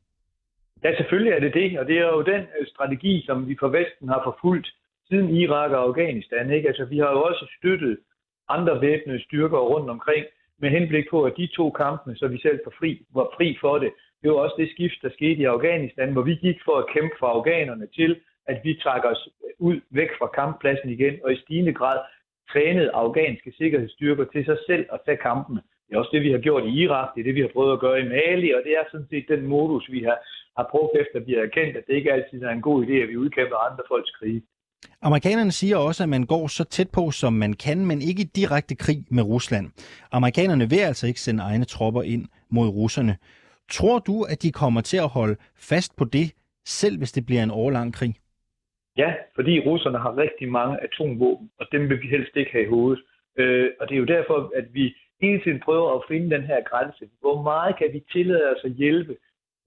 Ja, 0.83 0.95
selvfølgelig 0.97 1.33
er 1.33 1.39
det 1.39 1.53
det, 1.53 1.79
og 1.79 1.85
det 1.87 1.97
er 1.97 2.07
jo 2.15 2.21
den 2.21 2.43
øh, 2.59 2.67
strategi, 2.67 3.23
som 3.25 3.47
vi 3.47 3.55
fra 3.59 3.69
Vesten 3.77 4.09
har 4.09 4.21
forfulgt 4.23 4.67
siden 5.07 5.29
Irak 5.29 5.71
og 5.71 5.83
Afghanistan. 5.87 6.51
Ikke? 6.51 6.67
Altså, 6.67 6.85
vi 6.85 6.97
har 6.97 7.11
jo 7.11 7.21
også 7.21 7.45
støttet 7.57 7.97
andre 8.49 8.81
væbnede 8.81 9.23
styrker 9.23 9.57
rundt 9.57 9.89
omkring 9.89 10.25
med 10.61 10.69
henblik 10.69 11.05
på, 11.09 11.23
at 11.23 11.33
de 11.37 11.47
to 11.47 11.71
kampene, 11.71 12.15
så 12.17 12.27
vi 12.27 12.39
selv 12.41 12.59
var 12.65 12.73
fri, 12.79 13.05
var 13.13 13.27
fri 13.37 13.57
for 13.61 13.77
det. 13.77 13.91
Det 14.21 14.31
var 14.31 14.37
også 14.37 14.55
det 14.57 14.69
skift, 14.75 14.99
der 15.01 15.09
skete 15.09 15.41
i 15.41 15.51
Afghanistan, 15.55 16.13
hvor 16.13 16.21
vi 16.21 16.35
gik 16.35 16.59
for 16.65 16.75
at 16.81 16.89
kæmpe 16.93 17.15
for 17.19 17.27
afghanerne 17.27 17.87
til, 17.87 18.11
at 18.51 18.57
vi 18.63 18.79
trækker 18.83 19.09
os 19.09 19.29
ud 19.59 19.77
væk 19.89 20.09
fra 20.19 20.27
kamppladsen 20.27 20.89
igen, 20.89 21.15
og 21.23 21.33
i 21.33 21.41
stigende 21.43 21.73
grad 21.73 21.99
trænede 22.51 22.91
afghanske 22.91 23.51
sikkerhedsstyrker 23.57 24.25
til 24.33 24.45
sig 24.45 24.57
selv 24.67 24.85
at 24.93 24.99
tage 25.05 25.23
kampene. 25.29 25.61
Det 25.85 25.95
er 25.95 25.99
også 25.99 26.13
det, 26.13 26.21
vi 26.21 26.31
har 26.31 26.37
gjort 26.47 26.65
i 26.65 26.73
Irak, 26.83 27.09
det 27.13 27.19
er 27.21 27.27
det, 27.29 27.35
vi 27.35 27.41
har 27.41 27.53
prøvet 27.55 27.73
at 27.73 27.79
gøre 27.79 27.99
i 28.01 28.09
Mali, 28.13 28.49
og 28.57 28.61
det 28.65 28.73
er 28.79 28.83
sådan 28.91 29.07
set 29.09 29.25
den 29.27 29.47
modus, 29.47 29.91
vi 29.91 30.03
har, 30.03 30.17
har 30.57 30.67
brugt 30.71 30.93
efter, 31.01 31.19
at 31.19 31.27
vi 31.27 31.33
har 31.33 31.43
erkendt, 31.49 31.77
at 31.77 31.83
det 31.87 31.93
ikke 31.93 32.13
altid 32.13 32.43
er 32.43 32.49
en 32.49 32.61
god 32.61 32.85
idé, 32.85 32.93
at 33.03 33.09
vi 33.09 33.17
udkæmper 33.17 33.57
andre 33.67 33.83
folks 33.87 34.11
krige. 34.11 34.41
Amerikanerne 35.01 35.51
siger 35.51 35.77
også, 35.77 36.03
at 36.03 36.09
man 36.09 36.25
går 36.25 36.47
så 36.47 36.63
tæt 36.63 36.89
på, 36.93 37.11
som 37.11 37.33
man 37.33 37.53
kan, 37.53 37.85
men 37.85 38.01
ikke 38.01 38.21
i 38.21 38.31
direkte 38.35 38.75
krig 38.75 39.05
med 39.11 39.23
Rusland. 39.23 39.65
Amerikanerne 40.11 40.69
vil 40.69 40.79
altså 40.79 41.07
ikke 41.07 41.21
sende 41.21 41.43
egne 41.43 41.65
tropper 41.65 42.01
ind 42.01 42.25
mod 42.49 42.67
russerne. 42.67 43.17
Tror 43.71 43.99
du, 43.99 44.23
at 44.23 44.43
de 44.43 44.51
kommer 44.51 44.81
til 44.81 44.97
at 44.97 45.09
holde 45.09 45.35
fast 45.55 45.97
på 45.97 46.05
det, 46.05 46.33
selv 46.65 46.97
hvis 46.97 47.11
det 47.11 47.25
bliver 47.25 47.43
en 47.43 47.51
årlang 47.51 47.93
krig? 47.93 48.13
Ja, 48.97 49.13
fordi 49.35 49.59
russerne 49.59 49.97
har 49.97 50.17
rigtig 50.17 50.51
mange 50.51 50.83
atomvåben, 50.83 51.51
og 51.59 51.65
dem 51.71 51.89
vil 51.89 52.01
vi 52.01 52.07
helst 52.07 52.35
ikke 52.35 52.51
have 52.51 52.63
i 52.63 52.69
hovedet. 52.69 53.03
Øh, 53.37 53.69
og 53.79 53.89
det 53.89 53.95
er 53.95 53.99
jo 53.99 54.05
derfor, 54.05 54.51
at 54.55 54.65
vi 54.73 54.95
hele 55.21 55.41
tiden 55.43 55.59
prøver 55.59 55.95
at 55.95 56.03
finde 56.07 56.35
den 56.35 56.43
her 56.43 56.61
grænse. 56.69 57.09
Hvor 57.21 57.41
meget 57.41 57.77
kan 57.77 57.89
vi 57.93 58.03
tillade 58.11 58.45
os 58.53 58.63
at 58.63 58.71
hjælpe 58.71 59.17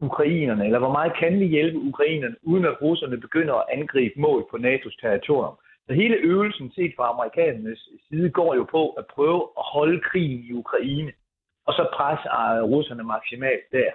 ukrainerne, 0.00 0.64
eller 0.64 0.78
hvor 0.78 0.92
meget 0.92 1.12
kan 1.20 1.40
vi 1.40 1.46
hjælpe 1.46 1.78
ukrainerne, 1.78 2.36
uden 2.42 2.64
at 2.64 2.82
russerne 2.82 3.20
begynder 3.20 3.54
at 3.54 3.68
angribe 3.78 4.20
mål 4.20 4.46
på 4.50 4.56
NATO's 4.56 4.96
territorium. 5.00 5.54
Så 5.86 5.92
hele 5.92 6.16
øvelsen 6.16 6.72
set 6.74 6.92
fra 6.96 7.10
amerikanernes 7.14 7.88
side 8.08 8.30
går 8.30 8.54
jo 8.54 8.64
på 8.70 8.90
at 8.90 9.04
prøve 9.14 9.42
at 9.58 9.64
holde 9.74 10.00
krigen 10.00 10.40
i 10.48 10.52
Ukraine, 10.52 11.12
og 11.66 11.72
så 11.78 11.84
presse 11.96 12.28
ah, 12.28 12.62
russerne 12.72 13.04
maksimalt 13.04 13.66
der. 13.72 13.90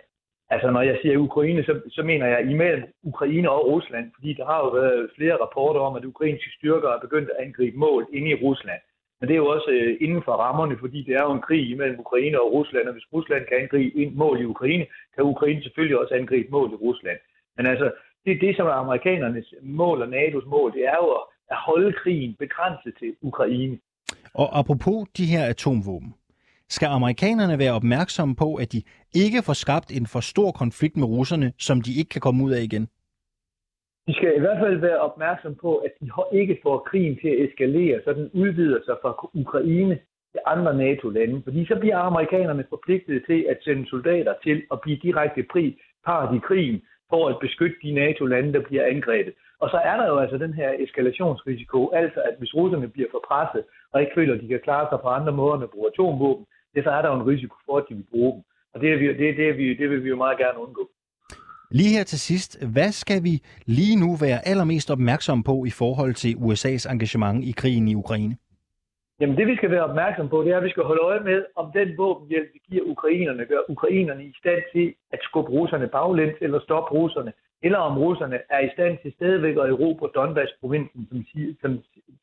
Altså 0.50 0.72
når 0.72 0.82
jeg 0.82 0.98
siger 1.02 1.18
Ukraine, 1.18 1.64
så, 1.64 1.82
så 1.90 2.04
mener 2.04 2.26
jeg 2.28 2.52
imellem 2.52 2.84
Ukraine 3.04 3.50
og 3.52 3.68
Rusland, 3.72 4.12
fordi 4.16 4.34
der 4.34 4.46
har 4.46 4.60
jo 4.60 4.70
været 4.70 5.10
flere 5.18 5.38
rapporter 5.44 5.80
om, 5.80 5.96
at 5.96 6.06
ukrainske 6.06 6.50
styrker 6.58 6.90
er 6.90 7.00
begyndt 7.00 7.30
at 7.30 7.46
angribe 7.46 7.78
mål 7.78 8.08
inde 8.14 8.30
i 8.30 8.42
Rusland. 8.46 8.82
Men 9.20 9.28
det 9.28 9.34
er 9.34 9.44
jo 9.44 9.48
også 9.48 9.70
øh, 9.72 9.98
inden 10.02 10.24
for 10.24 10.32
rammerne, 10.32 10.76
fordi 10.80 11.00
det 11.04 11.14
er 11.16 11.24
jo 11.24 11.32
en 11.34 11.48
krig 11.48 11.70
imellem 11.70 12.00
Ukraine 12.00 12.42
og 12.42 12.54
Rusland, 12.54 12.88
og 12.88 12.94
hvis 12.94 13.12
Rusland 13.14 13.46
kan 13.46 13.58
angribe 13.62 13.98
ind 14.02 14.16
mål 14.16 14.42
i 14.42 14.46
Ukraine, 14.46 14.86
kan 15.16 15.24
Ukraine 15.24 15.64
selvfølgelig 15.64 16.00
også 16.00 16.14
angribe 16.14 16.50
mål 16.52 16.70
i 16.72 16.76
Rusland. 16.76 17.20
Men 17.58 17.66
altså, 17.66 17.92
det 18.26 18.32
er 18.32 18.40
det, 18.40 18.56
som 18.56 18.68
er 18.68 18.72
amerikanernes 18.72 19.54
mål 19.62 20.02
og 20.02 20.08
NATO's 20.08 20.50
mål, 20.50 20.74
det 20.74 20.84
er 20.86 20.98
jo 21.04 21.08
at 21.52 21.58
holde 21.68 21.94
krigen 21.94 22.36
begrænset 22.40 22.94
til 23.00 23.16
Ukraine. 23.22 23.78
Og 24.34 24.60
apropos 24.60 25.08
de 25.18 25.26
her 25.26 25.44
atomvåben, 25.46 26.14
skal 26.70 26.88
amerikanerne 26.88 27.60
være 27.60 27.74
opmærksomme 27.74 28.36
på, 28.36 28.56
at 28.56 28.72
de 28.74 28.82
ikke 29.16 29.44
får 29.46 29.54
skabt 29.54 29.90
en 29.98 30.08
for 30.14 30.20
stor 30.20 30.52
konflikt 30.52 30.98
med 30.98 31.08
russerne, 31.08 31.54
som 31.58 31.82
de 31.82 31.92
ikke 32.00 32.10
kan 32.10 32.22
komme 32.22 32.44
ud 32.44 32.52
af 32.52 32.62
igen? 32.62 32.88
De 34.08 34.14
skal 34.14 34.36
i 34.36 34.40
hvert 34.40 34.60
fald 34.64 34.78
være 34.78 34.98
opmærksom 34.98 35.56
på, 35.56 35.76
at 35.76 35.92
de 36.02 36.10
ikke 36.32 36.60
får 36.64 36.78
krigen 36.90 37.16
til 37.22 37.28
at 37.28 37.40
eskalere, 37.46 38.02
så 38.04 38.14
den 38.14 38.30
udvider 38.34 38.80
sig 38.86 38.96
fra 39.02 39.30
Ukraine 39.34 39.96
til 40.32 40.42
andre 40.46 40.78
NATO-lande. 40.78 41.42
Fordi 41.44 41.66
så 41.66 41.76
bliver 41.80 41.98
amerikanerne 41.98 42.66
forpligtet 42.70 43.24
til 43.28 43.46
at 43.50 43.58
sende 43.64 43.90
soldater 43.90 44.34
til 44.44 44.64
at 44.72 44.82
blive 44.82 45.00
direkte 45.04 45.44
pri, 45.52 45.82
part 46.06 46.36
i 46.36 46.40
krigen 46.48 46.82
for 47.10 47.30
at 47.30 47.40
beskytte 47.42 47.78
de 47.84 47.92
NATO-lande, 47.92 48.54
der 48.54 48.62
bliver 48.68 48.86
angrebet. 48.86 49.34
Og 49.60 49.70
så 49.70 49.78
er 49.78 49.98
der 49.98 50.08
jo 50.08 50.18
altså 50.18 50.38
den 50.38 50.54
her 50.54 50.70
eskalationsrisiko, 50.80 51.90
altså 51.90 52.20
at 52.30 52.36
hvis 52.40 52.56
russerne 52.56 52.88
bliver 52.88 53.10
for 53.12 53.24
presset 53.28 53.64
og 53.92 54.02
ikke 54.02 54.16
føler, 54.16 54.34
at 54.34 54.42
de 54.42 54.48
kan 54.48 54.60
klare 54.64 54.88
sig 54.92 55.00
på 55.02 55.08
andre 55.08 55.32
måder 55.32 55.58
med 55.60 55.68
brug 55.68 55.88
atomvåben, 55.92 56.46
det, 56.78 56.84
så 56.84 56.92
er 56.98 57.02
der 57.02 57.10
jo 57.10 57.20
en 57.22 57.28
risiko 57.32 57.56
for, 57.66 57.78
at 57.78 57.86
de 57.90 57.96
vil 57.96 58.08
bruge 58.12 58.32
dem. 58.34 58.42
Og 58.74 58.82
det, 58.82 58.94
er 58.94 58.98
vi, 58.98 59.08
det, 59.08 59.38
det, 59.40 59.50
er 59.50 59.54
vi, 59.62 59.66
det 59.74 59.90
vil 59.90 60.04
vi 60.04 60.10
jo 60.10 60.16
meget 60.16 60.38
gerne 60.38 60.60
undgå. 60.60 60.84
Lige 61.72 61.96
her 61.98 62.04
til 62.04 62.20
sidst, 62.20 62.52
hvad 62.76 62.92
skal 62.92 63.24
vi 63.24 63.34
lige 63.66 63.96
nu 64.04 64.10
være 64.26 64.40
allermest 64.52 64.92
opmærksom 64.92 65.44
på 65.44 65.66
i 65.66 65.74
forhold 65.82 66.14
til 66.14 66.32
USA's 66.46 66.92
engagement 66.94 67.44
i 67.44 67.52
krigen 67.52 67.88
i 67.88 67.96
Ukraine? 67.96 68.36
Jamen 69.20 69.38
det 69.38 69.48
vi 69.48 69.56
skal 69.56 69.72
være 69.72 69.84
opmærksom 69.90 70.30
på, 70.30 70.44
det 70.44 70.52
er, 70.52 70.58
at 70.58 70.64
vi 70.64 70.70
skal 70.70 70.84
holde 70.84 71.02
øje 71.02 71.20
med, 71.20 71.46
om 71.56 71.72
den 71.72 71.98
våbenhjælp, 71.98 72.50
vi 72.54 72.60
giver 72.70 72.84
ukrainerne, 72.86 73.46
gør 73.46 73.62
ukrainerne 73.70 74.24
i 74.26 74.34
stand 74.40 74.62
til 74.74 74.94
at 75.12 75.20
skubbe 75.24 75.52
russerne 75.52 75.88
baglæns 75.88 76.38
eller 76.42 76.60
stoppe 76.60 76.90
russerne, 76.98 77.34
eller 77.62 77.78
om 77.78 77.98
russerne 77.98 78.40
er 78.50 78.60
i 78.60 78.70
stand 78.74 78.98
til 79.02 79.14
stadigvæk 79.14 79.56
at 79.58 79.70
erobre 79.70 80.10
Donbass-provinsen, 80.16 81.08
som, 81.10 81.24
som, 81.62 81.72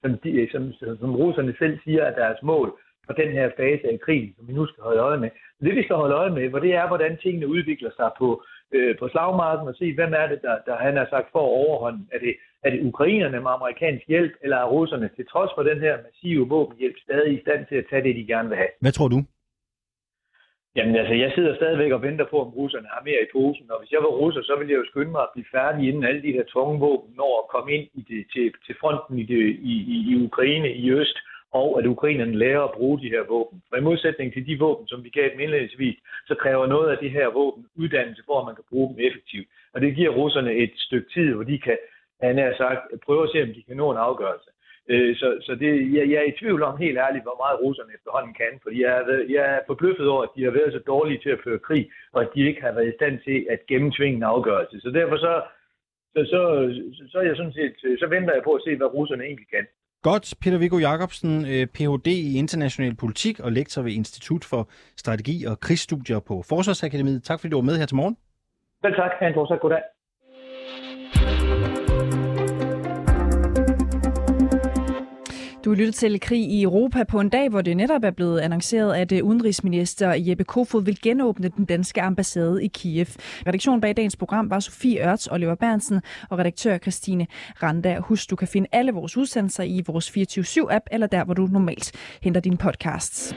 som, 0.02 0.18
de, 0.24 0.48
som, 0.52 0.72
som 1.00 1.16
russerne 1.16 1.54
selv 1.58 1.78
siger 1.84 2.02
er 2.02 2.14
deres 2.14 2.42
mål 2.42 2.78
for 3.06 3.12
den 3.12 3.32
her 3.32 3.50
fase 3.56 3.84
af 3.92 4.00
krigen, 4.00 4.34
som 4.36 4.48
vi 4.48 4.52
nu 4.52 4.66
skal 4.66 4.82
holde 4.82 5.00
øje 5.00 5.20
med. 5.20 5.30
Det 5.60 5.76
vi 5.76 5.82
skal 5.82 5.96
holde 5.96 6.14
øje 6.14 6.30
med, 6.30 6.48
hvor 6.48 6.58
det 6.58 6.74
er, 6.74 6.86
hvordan 6.88 7.16
tingene 7.16 7.48
udvikler 7.48 7.90
sig 7.96 8.10
på, 8.18 8.44
øh, 8.72 8.98
på 8.98 9.08
slagmarken 9.08 9.68
og 9.68 9.74
se, 9.74 9.94
hvem 9.94 10.12
er 10.12 10.26
det, 10.26 10.40
der, 10.42 10.56
der 10.66 10.76
han 10.76 10.96
har 10.96 11.06
sagt 11.10 11.28
for 11.32 11.38
overhånden. 11.38 12.08
Er 12.12 12.18
det, 12.18 12.34
er 12.64 12.70
det 12.70 12.80
ukrainerne 12.90 13.40
med 13.40 13.50
amerikansk 13.50 14.04
hjælp, 14.08 14.32
eller 14.42 14.56
er 14.56 14.68
russerne 14.76 15.10
til 15.16 15.26
trods 15.26 15.50
for 15.56 15.62
den 15.62 15.78
her 15.80 15.94
massive 16.04 16.48
våbenhjælp 16.48 16.96
stadig 17.06 17.32
i 17.38 17.40
stand 17.40 17.66
til 17.66 17.76
at 17.76 17.86
tage 17.90 18.02
det, 18.02 18.16
de 18.16 18.26
gerne 18.26 18.48
vil 18.48 18.58
have? 18.58 18.72
Hvad 18.80 18.92
tror 18.92 19.08
du? 19.08 19.18
Jamen 20.76 20.96
altså, 20.96 21.14
jeg 21.14 21.32
sidder 21.34 21.54
stadigvæk 21.56 21.92
og 21.92 22.02
venter 22.02 22.26
på, 22.30 22.36
om 22.40 22.50
russerne 22.58 22.88
har 22.94 23.02
mere 23.04 23.22
i 23.22 23.32
posen, 23.32 23.70
og 23.72 23.78
hvis 23.80 23.92
jeg 23.92 24.02
var 24.06 24.12
russer, 24.22 24.42
så 24.42 24.54
ville 24.58 24.72
jeg 24.72 24.78
jo 24.78 24.90
skynde 24.90 25.10
mig 25.10 25.22
at 25.22 25.34
blive 25.34 25.52
færdig, 25.56 25.88
inden 25.88 26.04
alle 26.04 26.22
de 26.22 26.36
her 26.36 26.44
tunge 26.54 26.80
våben 26.80 27.10
når 27.20 27.32
at 27.42 27.50
komme 27.54 27.70
ind 27.76 27.86
i 28.00 28.02
det, 28.10 28.22
til, 28.32 28.46
til 28.66 28.74
fronten 28.80 29.18
i, 29.18 29.24
det, 29.32 29.42
i, 29.72 29.74
i, 29.94 29.96
i 30.10 30.24
Ukraine 30.28 30.70
i 30.84 30.90
øst, 30.90 31.18
og 31.60 31.78
at 31.78 31.86
ukrainerne 31.86 32.38
lærer 32.42 32.62
at 32.64 32.76
bruge 32.78 33.00
de 33.00 33.12
her 33.14 33.22
våben. 33.28 33.62
For 33.68 33.76
i 33.76 33.86
modsætning 33.88 34.32
til 34.32 34.46
de 34.46 34.58
våben, 34.58 34.86
som 34.88 35.04
vi 35.04 35.08
gav 35.08 35.30
dem 35.32 35.40
indledningsvis, 35.40 35.98
så 36.28 36.34
kræver 36.34 36.66
noget 36.66 36.88
af 36.90 36.98
de 36.98 37.08
her 37.08 37.28
våben 37.28 37.66
uddannelse, 37.76 38.22
for 38.26 38.40
at 38.40 38.46
man 38.46 38.54
kan 38.54 38.64
bruge 38.70 38.88
dem 38.90 38.98
effektivt. 39.08 39.48
Og 39.74 39.80
det 39.80 39.96
giver 39.96 40.10
russerne 40.20 40.52
et 40.52 40.72
stykke 40.76 41.08
tid, 41.14 41.34
hvor 41.34 41.44
de 41.44 41.58
kan, 41.58 41.78
han 42.20 42.38
har 42.38 42.54
sagt, 42.56 42.80
prøve 43.06 43.22
at 43.24 43.30
se, 43.32 43.42
om 43.42 43.52
de 43.56 43.62
kan 43.68 43.76
nå 43.76 43.90
en 43.90 44.06
afgørelse. 44.08 44.50
Øh, 44.88 45.16
så 45.16 45.28
så 45.46 45.54
det, 45.54 45.94
jeg, 45.96 46.04
jeg 46.10 46.18
er 46.22 46.28
i 46.28 46.38
tvivl 46.40 46.62
om 46.62 46.78
helt 46.78 46.98
ærligt, 46.98 47.24
hvor 47.24 47.38
meget 47.42 47.60
russerne 47.64 47.92
efterhånden 47.96 48.34
kan, 48.34 48.52
fordi 48.62 48.82
jeg 48.82 48.92
er, 48.98 49.04
jeg 49.36 49.44
er 49.54 49.60
forbløffet 49.66 50.08
over, 50.08 50.22
at 50.22 50.34
de 50.36 50.44
har 50.44 50.50
været 50.50 50.72
så 50.72 50.78
dårlige 50.78 51.22
til 51.22 51.30
at 51.30 51.42
føre 51.44 51.58
krig, 51.68 51.90
og 52.12 52.22
at 52.22 52.30
de 52.34 52.48
ikke 52.48 52.62
har 52.62 52.72
været 52.72 52.88
i 52.88 52.96
stand 52.98 53.16
til 53.26 53.46
at 53.50 53.66
gennemtvinge 53.66 54.16
en 54.16 54.30
afgørelse. 54.34 54.80
Så 54.80 54.90
derfor 54.90 55.16
så, 55.16 55.42
så, 56.14 56.24
så, 56.96 57.02
så, 57.10 57.18
er 57.18 57.22
jeg 57.22 57.36
sådan 57.36 57.52
set, 57.52 57.74
så 58.00 58.06
venter 58.06 58.34
jeg 58.34 58.42
på 58.44 58.52
at 58.54 58.62
se, 58.62 58.76
hvad 58.76 58.94
russerne 58.94 59.24
egentlig 59.24 59.48
kan. 59.48 59.66
Godt, 60.10 60.34
Peter 60.42 60.58
Viggo 60.58 60.78
Jacobsen, 60.78 61.32
øh, 61.52 61.66
Ph.D. 61.74 62.06
i 62.06 62.38
international 62.38 62.94
politik 62.96 63.40
og 63.40 63.52
lektor 63.52 63.82
ved 63.82 63.92
Institut 63.92 64.44
for 64.44 64.68
Strategi 64.96 65.44
og 65.44 65.60
Krigsstudier 65.60 66.20
på 66.20 66.42
Forsvarsakademiet. 66.48 67.24
Tak 67.24 67.40
fordi 67.40 67.50
du 67.50 67.56
var 67.56 67.68
med 67.70 67.76
her 67.78 67.86
til 67.86 67.96
morgen. 67.96 68.16
Vel 68.82 68.94
tak, 68.94 69.10
han 69.20 69.34
fortsat 69.34 69.60
goddag. 69.60 69.82
Du 75.64 75.74
lytter 75.74 75.92
til 75.92 76.20
Krig 76.20 76.40
i 76.40 76.62
Europa 76.62 77.04
på 77.04 77.20
en 77.20 77.28
dag, 77.28 77.48
hvor 77.48 77.62
det 77.62 77.76
netop 77.76 78.04
er 78.04 78.10
blevet 78.10 78.40
annonceret, 78.40 78.94
at 78.94 79.12
øh, 79.12 79.24
udenrigsminister 79.24 80.12
Jeppe 80.12 80.44
Kofod 80.44 80.84
vil 80.84 80.98
genåbne 81.02 81.48
den 81.48 81.64
danske 81.64 82.02
ambassade 82.02 82.64
i 82.64 82.66
Kiev. 82.66 83.06
Redaktionen 83.46 83.80
bag 83.80 83.96
dagens 83.96 84.16
program 84.16 84.50
var 84.50 84.60
Sofie 84.60 85.08
Ørts, 85.08 85.26
Oliver 85.26 85.54
Bernsen 85.54 86.00
og 86.30 86.38
redaktør 86.38 86.78
Christine 86.78 87.26
Randa. 87.62 87.98
Husk, 87.98 88.30
du 88.30 88.36
kan 88.36 88.48
finde 88.48 88.68
alle 88.72 88.92
vores 88.92 89.16
udsendelser 89.16 89.62
i 89.62 89.82
vores 89.86 90.10
24-7-app 90.10 90.86
eller 90.90 91.06
der, 91.06 91.24
hvor 91.24 91.34
du 91.34 91.46
normalt 91.46 91.92
henter 92.22 92.40
dine 92.40 92.56
podcasts. 92.56 93.34